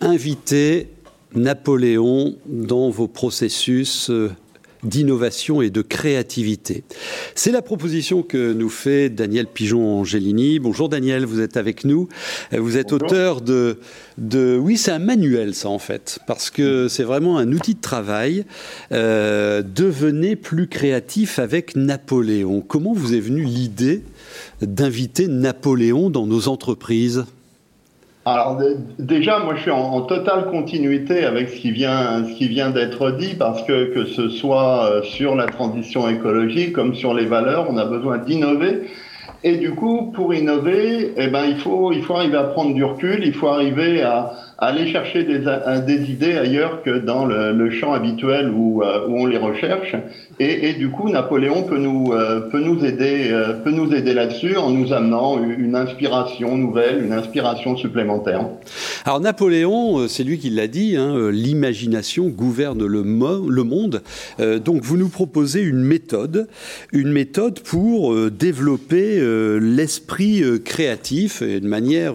Invitez 0.00 0.88
Napoléon 1.34 2.36
dans 2.46 2.90
vos 2.90 3.08
processus 3.08 4.08
euh, 4.10 4.30
d'innovation 4.86 5.62
et 5.62 5.70
de 5.70 5.82
créativité. 5.82 6.84
C'est 7.34 7.52
la 7.52 7.62
proposition 7.62 8.22
que 8.22 8.52
nous 8.52 8.68
fait 8.68 9.10
Daniel 9.10 9.46
Pigeon-Angelini. 9.46 10.58
Bonjour 10.58 10.88
Daniel, 10.88 11.26
vous 11.26 11.40
êtes 11.40 11.56
avec 11.56 11.84
nous. 11.84 12.08
Vous 12.52 12.76
êtes 12.76 12.92
auteur 12.92 13.40
de, 13.40 13.78
de... 14.18 14.58
Oui, 14.60 14.76
c'est 14.76 14.92
un 14.92 14.98
manuel 14.98 15.54
ça 15.54 15.68
en 15.68 15.78
fait, 15.78 16.18
parce 16.26 16.50
que 16.50 16.88
c'est 16.88 17.02
vraiment 17.02 17.38
un 17.38 17.52
outil 17.52 17.74
de 17.74 17.80
travail. 17.80 18.44
Euh, 18.92 19.62
devenez 19.62 20.36
plus 20.36 20.68
créatif 20.68 21.38
avec 21.38 21.76
Napoléon. 21.76 22.60
Comment 22.60 22.92
vous 22.92 23.14
est 23.14 23.20
venue 23.20 23.44
l'idée 23.44 24.02
d'inviter 24.62 25.28
Napoléon 25.28 26.10
dans 26.10 26.26
nos 26.26 26.48
entreprises? 26.48 27.24
Alors 28.28 28.60
déjà, 28.98 29.38
moi 29.38 29.54
je 29.54 29.60
suis 29.60 29.70
en, 29.70 30.00
totale 30.00 30.50
continuité 30.50 31.24
avec 31.24 31.48
ce 31.48 31.60
qui 31.60 31.70
vient, 31.70 32.24
ce 32.24 32.32
qui 32.32 32.48
vient 32.48 32.70
d'être 32.70 33.12
dit 33.12 33.34
parce 33.34 33.62
que 33.62 33.94
que 33.94 34.04
ce 34.04 34.28
soit 34.28 34.90
euh, 34.90 35.02
sur 35.04 35.36
la 35.36 35.46
transition 35.46 36.08
écologique 36.08 36.72
comme 36.72 36.96
sur 36.96 37.14
les 37.14 37.24
valeurs, 37.24 37.68
on 37.70 37.76
a 37.76 37.84
besoin 37.84 38.18
d'innover. 38.18 38.90
Et 39.44 39.58
du 39.58 39.76
coup, 39.76 40.10
pour 40.12 40.34
innover, 40.34 41.14
eh 41.16 41.28
ben 41.28 41.44
il 41.44 41.56
faut 41.58 41.92
il 41.92 42.02
faut 42.02 42.14
arriver 42.16 42.36
à 42.36 42.42
prendre 42.42 42.74
du 42.74 42.82
recul, 42.82 43.22
il 43.24 43.32
faut 43.32 43.46
arriver 43.46 44.02
à 44.02 44.32
aller 44.58 44.90
chercher 44.90 45.24
des, 45.24 46.10
idées 46.10 46.32
ailleurs 46.32 46.82
que 46.82 46.98
dans 46.98 47.26
le, 47.26 47.70
champ 47.70 47.92
habituel 47.92 48.50
où, 48.50 48.82
euh, 48.82 49.06
où, 49.06 49.18
on 49.18 49.26
les 49.26 49.36
recherche. 49.36 49.94
Et, 50.38 50.74
du 50.74 50.90
coup, 50.90 51.10
Napoléon 51.10 51.64
peut 51.64 51.78
nous, 51.78 52.12
euh, 52.12 52.40
peut 52.40 52.60
nous 52.60 52.84
aider, 52.84 53.28
euh, 53.30 53.54
peut 53.54 53.70
nous 53.70 53.92
aider 53.92 54.14
là-dessus 54.14 54.56
en 54.56 54.70
nous 54.70 54.92
amenant 54.92 55.42
une 55.42 55.74
inspiration 55.74 56.56
nouvelle, 56.56 57.04
une 57.04 57.12
inspiration 57.12 57.76
supplémentaire. 57.76 58.46
Alors 59.04 59.20
Napoléon, 59.20 60.08
c'est 60.08 60.24
lui 60.24 60.38
qui 60.38 60.50
l'a 60.50 60.68
dit, 60.68 60.96
hein, 60.96 61.30
l'imagination 61.30 62.28
gouverne 62.28 62.86
le, 62.86 63.02
le 63.02 63.62
monde. 63.62 64.02
donc 64.64 64.82
vous 64.82 64.96
nous 64.96 65.08
proposez 65.08 65.60
une 65.60 65.82
méthode, 65.82 66.48
une 66.92 67.12
méthode 67.12 67.60
pour 67.60 68.14
développer 68.30 69.20
l'esprit 69.60 70.42
créatif 70.64 71.42
et 71.42 71.60
de 71.60 71.68
manière 71.68 72.14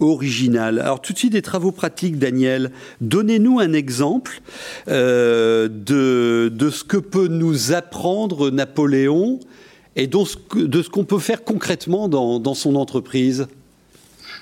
originale. 0.00 0.78
Alors 0.78 1.00
tout 1.00 1.12
de 1.12 1.18
suite 1.18 1.32
des 1.32 1.42
travaux 1.42 1.72
pratique, 1.76 2.18
Daniel. 2.18 2.72
Donnez-nous 3.00 3.60
un 3.60 3.72
exemple 3.72 4.40
euh, 4.88 5.68
de, 5.68 6.70
ce 6.70 6.82
que 6.82 6.96
peut 6.96 7.28
nous 7.28 7.72
apprendre 7.72 8.50
Napoléon 8.50 9.38
et 9.94 10.06
de 10.06 10.24
ce 10.24 10.88
qu'on 10.90 11.04
peut 11.04 11.18
faire 11.18 11.44
concrètement 11.44 12.08
dans, 12.08 12.54
son 12.54 12.74
entreprise. 12.74 13.46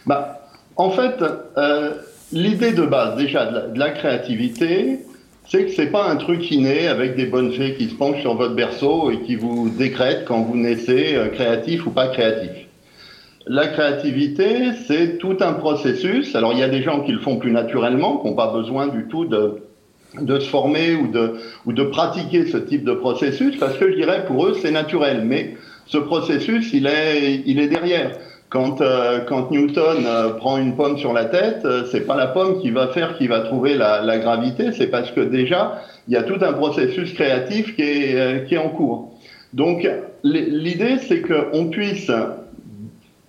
Bah, 0.07 0.49
en 0.77 0.91
fait, 0.91 1.23
euh, 1.57 1.95
l'idée 2.33 2.73
de 2.73 2.87
base 2.87 3.17
déjà 3.17 3.47
de 3.47 3.79
la, 3.79 3.91
créativité, 3.91 5.01
c'est 5.49 5.67
que 5.67 5.73
c'est 5.73 5.91
pas 5.91 6.09
un 6.09 6.17
truc 6.17 6.51
inné 6.51 6.89
avec 6.89 7.17
des 7.17 7.27
bonnes 7.27 7.53
fées 7.53 7.75
qui 7.77 7.89
se 7.89 7.95
penchent 7.95 8.21
sur 8.21 8.35
votre 8.35 8.55
berceau 8.55 9.11
et 9.11 9.21
qui 9.21 9.37
vous 9.37 9.69
décrètent 9.69 10.25
quand 10.27 10.43
vous 10.43 10.57
naissez 10.57 11.15
euh, 11.15 11.29
créatif 11.29 11.87
ou 11.87 11.91
pas 11.91 12.09
créatif. 12.09 12.64
La 13.47 13.67
créativité, 13.69 14.73
c'est 14.87 15.19
tout 15.19 15.37
un 15.41 15.53
processus. 15.53 16.35
Alors, 16.35 16.55
il 16.55 16.61
y 16.61 16.63
a 16.63 16.69
des 16.69 16.83
gens 16.83 17.01
qui 17.03 17.13
le 17.13 17.19
font 17.19 17.37
plus 17.37 17.51
naturellement, 17.51 18.17
qui 18.17 18.29
n'ont 18.29 18.35
pas 18.35 18.51
besoin 18.53 18.87
du 18.87 19.07
tout 19.07 19.27
de, 19.27 19.63
de 20.19 20.39
se 20.39 20.49
former 20.49 20.95
ou 20.95 21.09
de, 21.09 21.35
ou 21.67 21.75
de 21.75 21.83
pratiquer 21.83 22.47
ce 22.47 22.57
type 22.57 22.85
de 22.85 22.95
processus, 22.95 23.57
parce 23.59 23.77
que 23.77 23.91
je 23.91 23.97
dirais, 23.97 24.25
pour 24.27 24.47
eux, 24.47 24.55
c'est 24.55 24.71
naturel. 24.71 25.25
Mais 25.27 25.57
ce 25.85 25.99
processus, 25.99 26.73
il 26.73 26.87
est, 26.87 27.43
il 27.45 27.61
est 27.61 27.69
derrière. 27.69 28.13
Quand, 28.49 28.81
euh, 28.81 29.21
quand 29.27 29.51
Newton 29.51 30.05
euh, 30.07 30.31
prend 30.31 30.57
une 30.57 30.75
pomme 30.75 30.97
sur 30.97 31.13
la 31.13 31.27
tête, 31.27 31.63
euh, 31.67 31.85
c'est 31.91 32.07
pas 32.07 32.17
la 32.17 32.29
pomme 32.29 32.61
qui 32.63 32.71
va 32.71 32.89
faire 32.89 33.19
qui 33.19 33.27
va 33.27 33.41
trouver 33.41 33.75
la, 33.75 34.01
la 34.01 34.19
gravité, 34.19 34.73
c'est 34.73 34.87
parce 34.87 35.11
que 35.11 35.21
déjà, 35.21 35.83
il 36.09 36.15
y 36.15 36.17
a 36.17 36.23
tout 36.23 36.39
un 36.41 36.53
processus 36.53 37.13
créatif 37.13 37.75
qui 37.77 37.83
est, 37.83 38.47
qui 38.47 38.55
est 38.55 38.59
en 38.59 38.71
cours. 38.71 39.19
Donc, 39.53 39.87
l'idée, 40.23 40.99
c'est 40.99 41.21
qu'on 41.21 41.67
puisse 41.67 42.11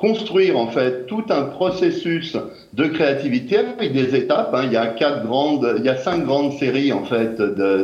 construire 0.06 0.56
en 0.60 0.68
fait 0.68 1.08
tout 1.08 1.24
un 1.30 1.46
processus 1.46 2.38
de 2.74 2.86
créativité 2.86 3.58
avec 3.58 3.92
des 3.92 4.16
étapes. 4.16 4.52
Hein. 4.54 4.62
Il 4.66 4.72
y 4.72 4.78
a 4.78 4.86
quatre 4.86 5.26
grandes, 5.26 5.68
il 5.80 5.84
y 5.84 5.90
a 5.90 5.98
cinq 5.98 6.26
grandes 6.26 6.54
séries 6.60 6.94
en 6.94 7.04
fait 7.06 7.42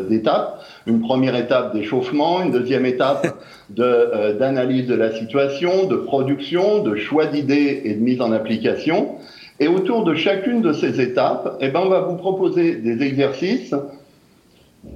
d'étapes. 0.07 0.63
Une 0.85 1.01
première 1.01 1.35
étape 1.35 1.73
d'échauffement, 1.73 2.43
une 2.43 2.51
deuxième 2.51 2.85
étape 2.85 3.25
euh, 3.79 4.37
d'analyse 4.37 4.85
de, 4.85 4.93
la 4.93 5.11
situation, 5.15 5.87
de 5.87 5.95
production, 5.95 6.83
de 6.83 6.95
choix 6.95 7.25
d'idées 7.25 7.81
et 7.85 7.95
de 7.95 7.99
mise 8.01 8.21
en 8.21 8.31
application. 8.31 9.15
Et 9.59 9.67
autour 9.67 10.03
de 10.03 10.13
chacune 10.13 10.61
de 10.61 10.73
ces 10.73 11.01
étapes, 11.01 11.57
eh 11.59 11.69
ben, 11.69 11.81
on 11.85 11.89
va 11.89 12.01
vous 12.01 12.17
proposer 12.17 12.75
des 12.75 13.03
exercices 13.03 13.73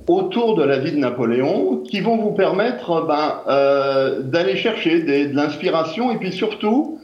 autour 0.08 0.56
de 0.56 0.64
la 0.64 0.78
vie 0.78 0.92
de 0.92 0.98
Napoléon 0.98 1.78
qui 1.90 2.02
vont 2.02 2.18
vous 2.18 2.34
permettre 2.34 3.06
ben, 3.08 3.42
euh, 3.48 4.22
d'aller 4.22 4.58
chercher 4.58 5.02
de 5.02 5.36
l'inspiration 5.36 6.12
et 6.12 6.18
puis 6.18 6.32
surtout 6.32 7.00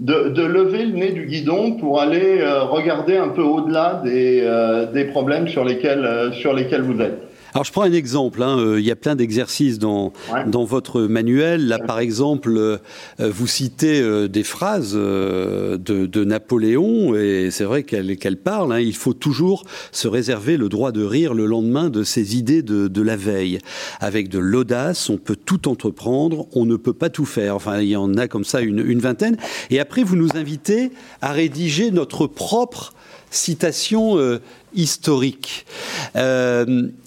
de, 0.00 0.28
de, 0.28 0.42
lever 0.42 0.84
le 0.84 0.92
nez 0.92 1.12
du 1.12 1.26
guidon 1.26 1.72
pour 1.72 2.00
aller 2.00 2.40
euh, 2.40 2.64
regarder 2.64 3.16
un 3.16 3.28
peu 3.28 3.42
au-delà 3.42 4.02
des, 4.04 4.40
euh, 4.42 4.90
des 4.92 5.04
problèmes 5.04 5.48
sur 5.48 5.64
lesquels, 5.64 6.04
euh, 6.04 6.32
sur 6.32 6.52
lesquels 6.52 6.82
vous 6.82 7.00
êtes. 7.00 7.22
Alors 7.54 7.64
je 7.64 7.72
prends 7.72 7.82
un 7.82 7.92
exemple, 7.92 8.42
hein, 8.42 8.58
euh, 8.58 8.80
il 8.80 8.86
y 8.86 8.90
a 8.90 8.96
plein 8.96 9.14
d'exercices 9.14 9.78
dans, 9.78 10.12
dans 10.46 10.64
votre 10.64 11.02
manuel. 11.02 11.66
Là 11.68 11.78
par 11.78 12.00
exemple, 12.00 12.56
euh, 12.56 12.78
vous 13.18 13.46
citez 13.46 14.00
euh, 14.00 14.28
des 14.28 14.42
phrases 14.42 14.94
de, 14.94 15.76
de, 15.78 16.24
Napoléon 16.24 17.14
et 17.14 17.50
c'est 17.50 17.64
vrai 17.64 17.82
qu'elle 17.82 18.16
qu'elle 18.16 18.36
parle. 18.36 18.72
Hein, 18.72 18.80
il 18.80 18.94
faut 18.94 19.12
toujours 19.12 19.64
se 19.92 20.08
réserver 20.08 20.56
le 20.56 20.68
droit 20.68 20.92
de 20.92 21.04
rire 21.04 21.34
le 21.34 21.46
lendemain 21.46 21.88
de 21.88 22.02
ses 22.02 22.36
idées 22.36 22.62
de, 22.62 22.88
de 22.88 23.02
la 23.02 23.16
veille. 23.16 23.58
Avec 24.00 24.28
de 24.28 24.38
l'audace, 24.38 25.08
on 25.08 25.16
peut 25.16 25.36
tout 25.36 25.68
entreprendre, 25.68 26.46
on 26.52 26.66
ne 26.66 26.76
peut 26.76 26.92
pas 26.92 27.10
tout 27.10 27.26
faire. 27.26 27.56
Enfin, 27.56 27.80
il 27.80 27.88
y 27.88 27.96
en 27.96 28.16
a 28.16 28.28
comme 28.28 28.44
ça 28.44 28.60
une, 28.60 28.84
une 28.84 29.00
vingtaine. 29.00 29.36
Et 29.70 29.80
après, 29.80 30.02
vous 30.02 30.16
nous 30.16 30.30
invitez 30.34 30.90
à 31.22 31.32
rédiger 31.32 31.90
notre 31.90 32.26
propre 32.26 32.92
citation 33.30 34.40
historique. 34.76 35.66
Euh, 36.14 36.64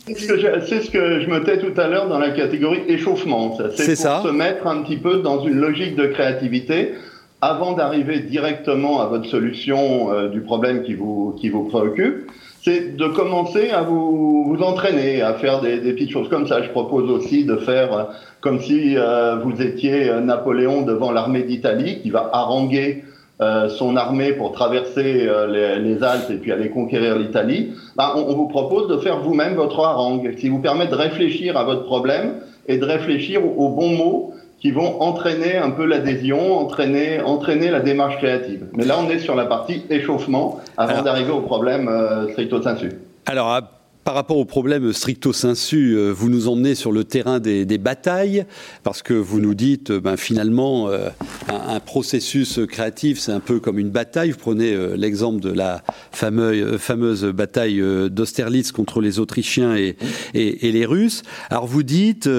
c'est 0.07 0.15
ce, 0.15 0.91
que 0.91 1.21
je 1.21 1.29
me 1.29 1.43
tais 1.43 1.59
tout 1.59 1.79
à 1.79 1.87
l'heure 1.87 2.09
dans 2.09 2.19
la 2.19 2.31
catégorie 2.31 2.81
échauffement. 2.87 3.57
C'est 3.75 3.95
pour 3.95 4.23
se 4.23 4.31
mettre 4.31 4.67
un 4.67 4.81
petit 4.81 4.97
peu 4.97 5.19
dans 5.19 5.43
une 5.45 5.59
logique 5.59 5.95
de 5.95 6.07
créativité 6.07 6.93
avant 7.41 7.73
d'arriver 7.73 8.19
directement 8.19 9.01
à 9.01 9.05
votre 9.05 9.25
solution 9.25 10.11
euh, 10.11 10.27
du 10.27 10.41
problème 10.41 10.83
qui 10.83 10.93
vous, 10.93 11.37
qui 11.39 11.47
vous 11.47 11.63
préoccupe. 11.63 12.29
C'est 12.61 12.97
de 12.97 13.07
commencer 13.07 13.69
à 13.69 13.83
vous, 13.83 14.43
vous 14.43 14.61
entraîner, 14.61 15.21
à 15.21 15.35
faire 15.35 15.61
des, 15.61 15.79
des, 15.79 15.93
petites 15.93 16.11
choses 16.11 16.27
comme 16.27 16.45
ça. 16.47 16.61
Je 16.61 16.69
propose 16.69 17.09
aussi 17.09 17.45
de 17.45 17.55
faire 17.55 17.93
euh, 17.93 18.03
comme 18.41 18.59
si 18.61 18.95
vous 19.43 19.61
étiez 19.61 20.09
Napoléon 20.21 20.83
devant 20.83 21.11
l'armée 21.11 21.43
d'Italie 21.43 22.01
qui 22.01 22.09
va 22.09 22.29
haranguer 22.31 23.03
euh, 23.41 23.69
son 23.69 23.95
armée 23.95 24.33
pour 24.33 24.51
traverser 24.51 25.25
euh, 25.25 25.47
les, 25.47 25.81
les, 25.81 26.03
Alpes 26.03 26.29
et 26.29 26.35
puis 26.35 26.51
aller 26.51 26.69
conquérir 26.69 27.17
l'Italie, 27.17 27.71
ben, 27.95 28.11
on, 28.13 28.35
vous 28.35 28.49
propose 28.49 28.89
de 28.89 28.97
faire 28.97 29.21
vous-même 29.21 29.55
votre 29.55 29.79
harangue, 29.79 30.35
qui 30.35 30.49
vous 30.49 30.59
permet 30.59 30.87
de 30.87 30.95
réfléchir 30.95 31.55
à 31.55 31.63
votre 31.63 31.83
problème 31.83 32.41
et 32.67 32.77
de 32.77 32.83
réfléchir 32.83 33.41
aux, 33.45 33.69
bons 33.69 33.95
mots 33.95 34.33
qui 34.59 34.71
vont 34.71 35.01
entraîner 35.01 35.55
un 35.55 35.69
peu 35.69 35.85
l'adhésion, 35.85 36.57
entraîner, 36.57 37.21
entraîner 37.21 37.71
la 37.71 37.79
démarche 37.79 38.17
créative. 38.17 38.65
Mais 38.75 38.83
là, 38.83 38.97
on 38.99 39.09
est 39.09 39.19
sur 39.19 39.35
la 39.35 39.45
partie 39.45 39.83
échauffement 39.89 40.59
avant 40.75 41.01
d'arriver 41.01 41.31
au 41.31 41.39
problème 41.39 41.87
euh, 41.87 42.29
stricto 42.33 42.61
sensu. 42.61 42.89
Alors, 43.25 43.57
par 44.03 44.15
rapport 44.15 44.37
au 44.37 44.43
problème 44.43 44.91
stricto 44.91 45.31
sensu, 45.31 45.97
vous 46.11 46.29
nous 46.29 46.49
emmenez 46.49 46.75
sur 46.75 46.91
le 46.91 47.03
terrain 47.03 47.39
des, 47.39 47.77
batailles, 47.77 48.43
parce 48.83 49.01
que 49.01 49.13
vous 49.13 49.39
nous 49.39 49.53
dites, 49.53 49.91
ben, 49.93 50.17
finalement, 50.17 50.89
euh, 50.89 51.09
un, 51.49 51.79
processus 51.79 52.59
créatif, 52.67 53.19
c'est 53.19 53.31
un 53.31 53.39
peu 53.39 53.59
comme 53.59 53.79
une 53.79 53.89
bataille. 53.89 54.31
Vous 54.31 54.37
prenez 54.37 54.73
euh, 54.73 54.95
l'exemple 54.95 55.39
de 55.41 55.51
la 55.51 55.83
fameuse, 56.11 56.77
fameuse 56.77 57.25
bataille 57.25 57.81
d'Austerlitz 58.09 58.71
contre 58.71 59.01
les 59.01 59.19
Autrichiens 59.19 59.75
et, 59.75 59.95
les 60.33 60.85
Russes. 60.85 61.23
Alors 61.49 61.67
vous 61.67 61.83
dites, 61.83 62.29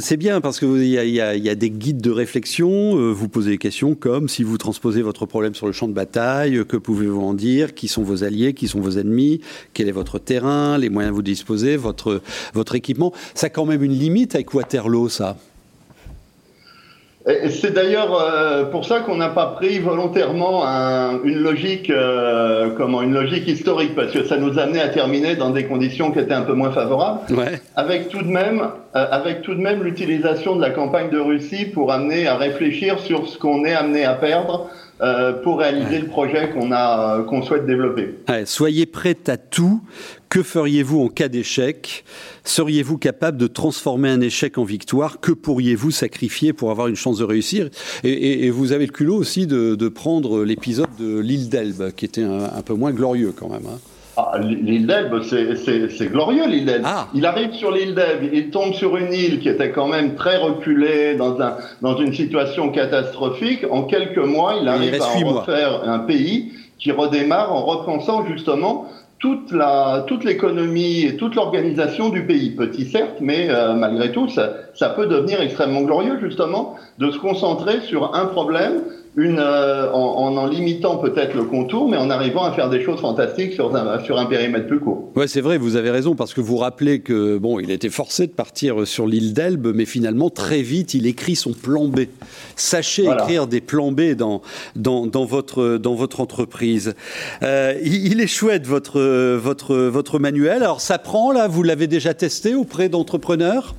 c'est 0.00 0.16
bien, 0.16 0.40
parce 0.40 0.58
qu'il 0.58 0.84
y, 0.84 0.94
y, 0.94 1.20
a 1.20 1.54
des 1.54 1.70
guides 1.70 2.00
de 2.00 2.10
réflexion, 2.10 3.12
vous 3.12 3.28
posez 3.28 3.50
des 3.50 3.58
questions 3.58 3.94
comme, 3.94 4.28
si 4.28 4.42
vous 4.42 4.58
transposez 4.58 5.02
votre 5.02 5.26
problème 5.26 5.54
sur 5.54 5.66
le 5.66 5.72
champ 5.72 5.88
de 5.88 5.92
bataille, 5.92 6.64
que 6.66 6.76
pouvez-vous 6.76 7.20
en 7.20 7.34
dire 7.34 7.74
Qui 7.74 7.88
sont 7.88 8.02
vos 8.02 8.24
alliés 8.24 8.54
Qui 8.54 8.68
sont 8.68 8.80
vos 8.80 8.98
ennemis 8.98 9.40
Quel 9.74 9.88
est 9.88 9.92
votre 9.92 10.18
terrain 10.18 10.78
les 10.78 10.88
moyens 10.90 11.14
vous 11.14 11.22
disposez, 11.22 11.76
votre, 11.76 12.20
votre 12.54 12.74
équipement. 12.74 13.12
Ça 13.34 13.46
a 13.46 13.50
quand 13.50 13.66
même 13.66 13.82
une 13.82 13.92
limite 13.92 14.34
avec 14.34 14.52
Waterloo, 14.54 15.08
ça? 15.08 15.36
C'est 17.50 17.74
d'ailleurs 17.74 18.18
euh, 18.18 18.64
pour 18.64 18.86
ça 18.86 19.00
qu'on 19.00 19.16
n'a 19.16 19.28
pas 19.28 19.46
pris 19.46 19.78
volontairement 19.78 20.64
une 21.24 21.38
logique, 21.38 21.90
euh, 21.90 22.70
comment, 22.76 23.02
une 23.02 23.12
logique 23.12 23.46
historique, 23.46 23.94
parce 23.94 24.12
que 24.12 24.24
ça 24.24 24.38
nous 24.38 24.58
amenait 24.58 24.80
à 24.80 24.88
terminer 24.88 25.36
dans 25.36 25.50
des 25.50 25.64
conditions 25.64 26.10
qui 26.10 26.20
étaient 26.20 26.32
un 26.32 26.42
peu 26.42 26.54
moins 26.54 26.70
favorables, 26.70 27.20
avec 27.76 28.08
tout 28.08 28.22
de 28.22 28.28
même, 28.28 28.68
euh, 28.96 29.06
avec 29.10 29.42
tout 29.42 29.54
de 29.54 29.60
même 29.60 29.82
l'utilisation 29.82 30.56
de 30.56 30.62
la 30.62 30.70
campagne 30.70 31.10
de 31.10 31.18
Russie 31.18 31.66
pour 31.66 31.92
amener 31.92 32.26
à 32.26 32.36
réfléchir 32.36 32.98
sur 32.98 33.28
ce 33.28 33.38
qu'on 33.38 33.64
est 33.64 33.74
amené 33.74 34.04
à 34.04 34.14
perdre 34.14 34.70
euh, 35.00 35.32
pour 35.42 35.58
réaliser 35.58 36.00
le 36.00 36.08
projet 36.08 36.50
qu'on 36.50 36.72
a, 36.72 37.22
qu'on 37.22 37.42
souhaite 37.42 37.66
développer. 37.66 38.16
soyez 38.44 38.86
prêts 38.86 39.16
à 39.28 39.36
tout. 39.36 39.80
Que 40.28 40.42
feriez-vous 40.42 41.00
en 41.00 41.08
cas 41.08 41.28
d'échec? 41.28 42.04
Seriez-vous 42.44 42.98
capable 42.98 43.38
de 43.38 43.46
transformer 43.46 44.10
un 44.10 44.20
échec 44.20 44.58
en 44.58 44.64
victoire? 44.64 45.20
Que 45.20 45.32
pourriez-vous 45.32 45.90
sacrifier 45.90 46.52
pour 46.52 46.70
avoir 46.70 46.88
une 46.88 46.96
chance 46.96 47.18
de 47.18 47.24
réussir? 47.24 47.70
Et, 48.04 48.50
vous 48.50 48.72
avez 48.72 48.86
le 48.86 48.92
culot 48.92 49.14
aussi 49.14 49.46
de, 49.46 49.88
prendre 49.88 50.44
l'épisode 50.44 50.88
de 50.98 51.18
l'île 51.18 51.48
d'Elbe, 51.48 51.92
qui 51.96 52.04
était 52.04 52.24
un, 52.24 52.62
peu 52.62 52.74
moins 52.74 52.90
glorieux 52.90 53.32
quand 53.34 53.48
même. 53.48 53.66
Hein. 53.66 53.78
Ah, 54.20 54.32
l'île 54.40 54.88
d'Elbe, 54.88 55.22
c'est 55.22 56.06
glorieux 56.10 56.48
l'île 56.48 56.66
d'Elbe. 56.66 56.82
Ah. 56.84 57.06
Il 57.14 57.24
arrive 57.24 57.52
sur 57.52 57.70
l'île 57.70 57.94
d'Elbe, 57.94 58.30
il 58.32 58.50
tombe 58.50 58.74
sur 58.74 58.96
une 58.96 59.12
île 59.12 59.38
qui 59.38 59.48
était 59.48 59.70
quand 59.70 59.86
même 59.86 60.16
très 60.16 60.38
reculée, 60.38 61.14
dans, 61.14 61.40
un, 61.40 61.54
dans 61.82 61.96
une 61.96 62.12
situation 62.12 62.70
catastrophique. 62.70 63.64
En 63.70 63.84
quelques 63.84 64.18
mois, 64.18 64.54
il 64.60 64.66
arrive 64.66 65.00
à 65.00 65.24
refaire 65.24 65.82
un 65.88 66.00
pays 66.00 66.50
qui 66.80 66.90
redémarre 66.90 67.54
en 67.54 67.64
repensant 67.64 68.26
justement 68.26 68.86
toute 69.20 69.52
la 69.52 70.04
toute 70.08 70.24
l'économie 70.24 71.02
et 71.02 71.16
toute 71.16 71.36
l'organisation 71.36 72.08
du 72.08 72.24
pays. 72.24 72.50
Petit 72.50 72.86
certes, 72.86 73.18
mais 73.20 73.48
euh, 73.50 73.74
malgré 73.74 74.10
tout, 74.10 74.28
ça, 74.28 74.50
ça 74.74 74.88
peut 74.90 75.06
devenir 75.06 75.40
extrêmement 75.40 75.82
glorieux 75.82 76.18
justement 76.20 76.74
de 76.98 77.12
se 77.12 77.18
concentrer 77.18 77.80
sur 77.82 78.16
un 78.16 78.26
problème 78.26 78.82
une, 79.18 79.40
euh, 79.40 79.90
en, 79.92 80.36
en, 80.36 80.46
limitant 80.46 80.98
peut-être 80.98 81.34
le 81.34 81.42
contour, 81.42 81.88
mais 81.88 81.96
en 81.96 82.08
arrivant 82.08 82.44
à 82.44 82.52
faire 82.52 82.70
des 82.70 82.84
choses 82.84 83.00
fantastiques 83.00 83.52
sur 83.52 83.74
un, 83.74 83.98
sur 84.04 84.16
un 84.16 84.26
périmètre 84.26 84.68
plus 84.68 84.78
court. 84.78 85.10
Ouais, 85.16 85.26
c'est 85.26 85.40
vrai, 85.40 85.58
vous 85.58 85.74
avez 85.74 85.90
raison, 85.90 86.14
parce 86.14 86.32
que 86.32 86.40
vous 86.40 86.56
rappelez 86.56 87.00
que 87.00 87.36
bon, 87.36 87.58
il 87.58 87.72
était 87.72 87.88
forcé 87.88 88.28
de 88.28 88.32
partir 88.32 88.86
sur 88.86 89.08
l'île 89.08 89.32
d'Elbe, 89.32 89.72
mais 89.74 89.86
finalement 89.86 90.30
très 90.30 90.62
vite, 90.62 90.94
il 90.94 91.06
écrit 91.08 91.34
son 91.34 91.52
plan 91.52 91.88
B. 91.88 92.02
Sachez 92.54 93.06
écrire 93.06 93.48
des 93.48 93.60
plans 93.60 93.90
B 93.90 94.12
dans, 94.12 94.40
dans, 94.76 95.06
dans, 95.06 95.24
votre, 95.24 95.78
dans 95.78 95.94
votre 95.94 96.20
entreprise. 96.20 96.94
Euh, 97.42 97.74
il, 97.82 98.20
est 98.20 98.28
chouette 98.28 98.68
votre, 98.68 99.00
votre, 99.34 99.74
votre 99.74 100.20
manuel. 100.20 100.62
Alors 100.62 100.80
ça 100.80 100.98
prend 100.98 101.32
là, 101.32 101.48
vous 101.48 101.64
l'avez 101.64 101.88
déjà 101.88 102.14
testé 102.14 102.54
auprès 102.54 102.88
d'entrepreneurs? 102.88 103.74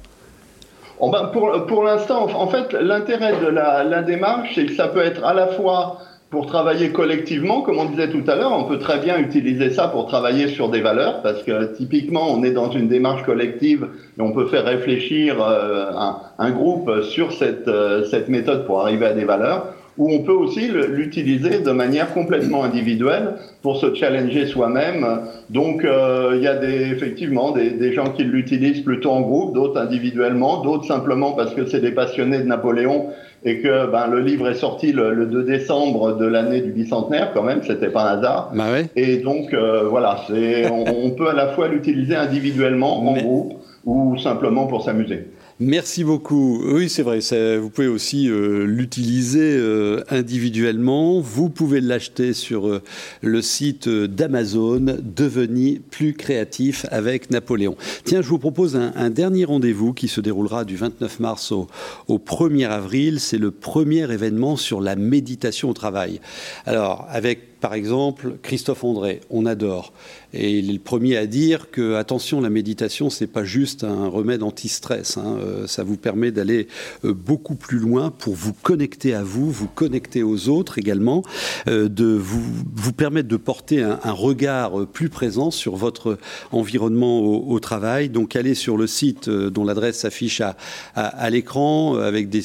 Oh 1.00 1.10
ben 1.10 1.30
pour 1.32 1.66
pour 1.66 1.84
l'instant, 1.84 2.28
en 2.34 2.48
fait, 2.48 2.74
l'intérêt 2.74 3.34
de 3.42 3.48
la, 3.48 3.84
la 3.84 4.02
démarche, 4.02 4.52
c'est 4.56 4.66
que 4.66 4.74
ça 4.74 4.90
peut 4.90 5.02
être 5.02 5.24
à 5.24 5.34
la 5.34 5.48
fois 5.48 6.00
pour 6.30 6.46
travailler 6.46 6.92
collectivement, 6.92 7.62
comme 7.62 7.80
on 7.80 7.86
disait 7.86 8.10
tout 8.10 8.24
à 8.28 8.36
l'heure, 8.36 8.52
on 8.54 8.66
peut 8.66 8.78
très 8.78 9.00
bien 9.00 9.18
utiliser 9.18 9.72
ça 9.72 9.88
pour 9.88 10.06
travailler 10.06 10.48
sur 10.48 10.70
des 10.70 10.82
valeurs, 10.82 11.22
parce 11.24 11.42
que 11.42 11.76
typiquement, 11.76 12.28
on 12.30 12.44
est 12.44 12.52
dans 12.52 12.70
une 12.70 12.88
démarche 12.88 13.24
collective 13.24 13.88
et 14.18 14.22
on 14.22 14.32
peut 14.32 14.46
faire 14.46 14.66
réfléchir 14.66 15.42
euh, 15.42 15.92
un, 15.96 16.18
un, 16.38 16.52
groupe 16.52 17.02
sur 17.02 17.34
cette, 17.34 17.68
euh, 17.68 18.04
cette 18.04 18.30
méthode 18.30 18.66
pour 18.66 18.82
arriver 18.82 19.08
à 19.08 19.14
des 19.14 19.26
valeurs 19.26 19.74
ou 20.00 20.10
on 20.12 20.20
peut 20.20 20.32
aussi 20.34 20.70
l'utiliser 20.70 21.60
de 21.60 21.72
manière 21.72 22.14
complètement 22.14 22.64
individuelle 22.64 23.34
pour 23.62 23.76
se 23.78 23.94
challenger 23.94 24.48
soi-même. 24.48 25.06
Donc, 25.50 25.84
euh, 25.84 26.32
il 26.38 26.42
y 26.42 26.48
a 26.48 26.56
des, 26.56 26.90
effectivement 26.90 27.52
des, 27.52 27.72
des 27.72 27.92
gens 27.92 28.12
qui 28.12 28.24
l'utilisent 28.24 28.80
plutôt 28.80 29.12
en 29.12 29.22
groupe, 29.22 29.54
d'autres 29.54 29.80
individuellement, 29.80 30.62
d'autres 30.62 30.86
simplement 30.86 31.34
parce 31.34 31.54
que 31.54 31.66
c'est 31.66 31.82
des 31.82 31.92
passionnés 31.92 32.40
de 32.40 32.46
Napoléon 32.46 33.08
et 33.44 33.60
que 33.60 33.92
ben, 33.92 34.08
le 34.08 34.22
livre 34.22 34.48
est 34.48 34.56
sorti 34.56 34.94
le, 34.94 35.14
le 35.14 35.26
2 35.26 35.44
décembre 35.44 36.16
de 36.18 36.26
l'année 36.26 36.62
du 36.62 36.72
bicentenaire 36.72 37.32
quand 37.34 37.44
même, 37.44 37.62
c'était 37.64 37.90
pas 37.90 38.04
un 38.04 38.18
hasard. 38.18 38.52
Bah 38.54 38.72
ouais. 38.72 38.88
Et 38.96 39.18
donc 39.18 39.54
euh, 39.54 39.84
voilà, 39.84 40.22
on, 40.30 40.86
on, 41.06 41.10
peut 41.12 41.30
à 41.30 41.34
la 41.34 41.48
fois 41.48 41.68
l'utiliser 41.68 42.16
individuellement, 42.16 43.00
en 43.00 43.14
Mais... 43.14 43.22
groupe, 43.22 43.54
ou 43.86 44.18
simplement 44.18 44.66
pour 44.68 44.84
s'amuser. 44.84 45.28
Merci 45.62 46.06
beaucoup. 46.06 46.62
Oui, 46.64 46.88
c'est 46.88 47.04
vrai. 47.04 47.20
Vous 47.58 47.70
pouvez 47.70 47.90
aussi 47.90 48.30
euh, 48.30 48.66
l'utiliser 48.66 49.58
euh, 49.58 50.02
individuellement. 50.10 51.20
Vous 51.20 51.50
pouvez 51.50 51.82
l'acheter 51.82 52.32
sur 52.32 52.70
euh, 52.70 52.82
le 53.22 53.42
site 53.42 53.90
d'Amazon. 53.90 54.98
Devenir 55.04 55.80
plus 55.92 56.14
créatif 56.14 56.86
avec 56.92 57.30
Napoléon. 57.30 57.76
Tiens, 58.06 58.22
je 58.22 58.30
vous 58.30 58.40
propose 58.40 58.78
un, 58.78 58.94
un 58.96 59.10
dernier 59.10 59.44
rendez-vous 59.44 59.92
qui 59.92 60.08
se 60.08 60.22
déroulera 60.22 60.64
du 60.64 60.78
29 60.78 61.20
mars 61.20 61.52
au, 61.52 61.68
au 62.08 62.20
1er 62.20 62.70
avril. 62.70 63.20
C'est 63.20 63.38
le 63.38 63.52
premier 63.52 64.10
événement 64.10 64.56
sur 64.56 64.80
la 64.80 64.96
méditation 64.96 65.72
au 65.72 65.74
travail. 65.74 66.22
Alors, 66.66 67.06
avec 67.10 67.49
par 67.60 67.74
exemple, 67.74 68.38
Christophe 68.42 68.84
André, 68.84 69.22
on 69.30 69.46
adore. 69.46 69.92
Et 70.34 70.60
il 70.60 70.70
est 70.70 70.74
le 70.74 70.80
premier 70.80 71.18
à 71.18 71.26
dire 71.26 71.72
que, 71.72 71.96
attention, 71.96 72.40
la 72.40 72.50
méditation, 72.50 73.10
c'est 73.10 73.28
pas 73.28 73.44
juste 73.44 73.84
un 73.84 74.08
remède 74.08 74.44
anti-stress. 74.44 75.18
Hein. 75.18 75.38
Euh, 75.40 75.68
ça 75.68 75.84
vous 75.84 75.98
permet 75.98 76.32
d'aller 76.32 76.68
euh, 77.04 77.14
beaucoup 77.14 77.56
plus 77.56 77.80
loin 77.80 78.12
pour 78.12 78.36
vous 78.36 78.54
connecter 78.54 79.14
à 79.14 79.24
vous, 79.24 79.52
vous 79.52 79.68
connecter 79.68 80.24
aux 80.24 80.48
autres 80.48 80.78
également, 80.78 81.24
euh, 81.68 81.90
de 81.90 82.06
vous, 82.06 82.42
vous 82.76 82.94
permettre 82.94 83.28
de 83.28 83.38
porter 83.38 83.82
un, 83.82 83.98
regard 84.12 84.88
plus 84.88 85.10
présent 85.10 85.52
sur 85.52 85.76
votre 85.76 86.18
environnement 86.52 87.20
au, 87.20 87.60
travail. 87.60 88.10
Donc, 88.10 88.36
allez 88.36 88.56
sur 88.56 88.78
le 88.78 88.88
site 88.88 89.30
dont 89.30 89.64
l'adresse 89.64 90.00
s'affiche 90.00 90.42
à, 90.42 90.56
à 90.96 91.30
l'écran 91.30 91.96
avec 91.96 92.30
des 92.30 92.42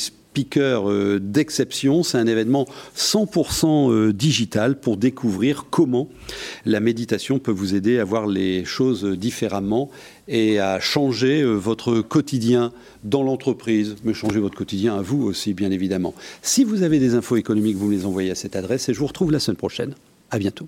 euh, 0.57 1.19
d'exception. 1.21 2.03
C'est 2.03 2.19
un 2.19 2.27
événement 2.27 2.67
100% 2.97 3.91
euh, 3.91 4.13
digital 4.13 4.79
pour 4.79 4.97
découvrir 4.97 5.67
comment 5.71 6.09
la 6.65 6.81
méditation 6.81 7.39
peut 7.39 7.53
vous 7.53 7.75
aider 7.75 7.99
à 7.99 8.05
voir 8.05 8.27
les 8.27 8.65
choses 8.65 9.05
différemment 9.05 9.91
et 10.29 10.59
à 10.59 10.81
changer 10.81 11.43
euh, 11.43 11.55
votre 11.55 12.01
quotidien 12.01 12.73
dans 13.05 13.23
l'entreprise, 13.23 13.97
mais 14.05 14.15
changer 14.15 14.41
votre 14.41 14.57
quotidien 14.57 14.97
à 14.97 15.03
vous 15.03 15.23
aussi, 15.23 15.55
bien 15.55 15.71
évidemment. 15.71 16.15
Si 16.43 16.65
vous 16.65 16.83
avez 16.83 16.99
des 16.99 17.15
infos 17.15 17.37
économiques, 17.37 17.77
vous 17.77 17.89
me 17.89 17.95
les 17.95 18.07
envoyez 18.07 18.31
à 18.31 18.35
cette 18.35 18.57
adresse 18.57 18.89
et 18.89 18.95
je 18.95 18.99
vous 18.99 19.07
retrouve 19.07 19.33
la 19.33 19.41
semaine 19.41 19.57
prochaine. 19.57 19.95
À 20.31 20.39
bientôt. 20.39 20.67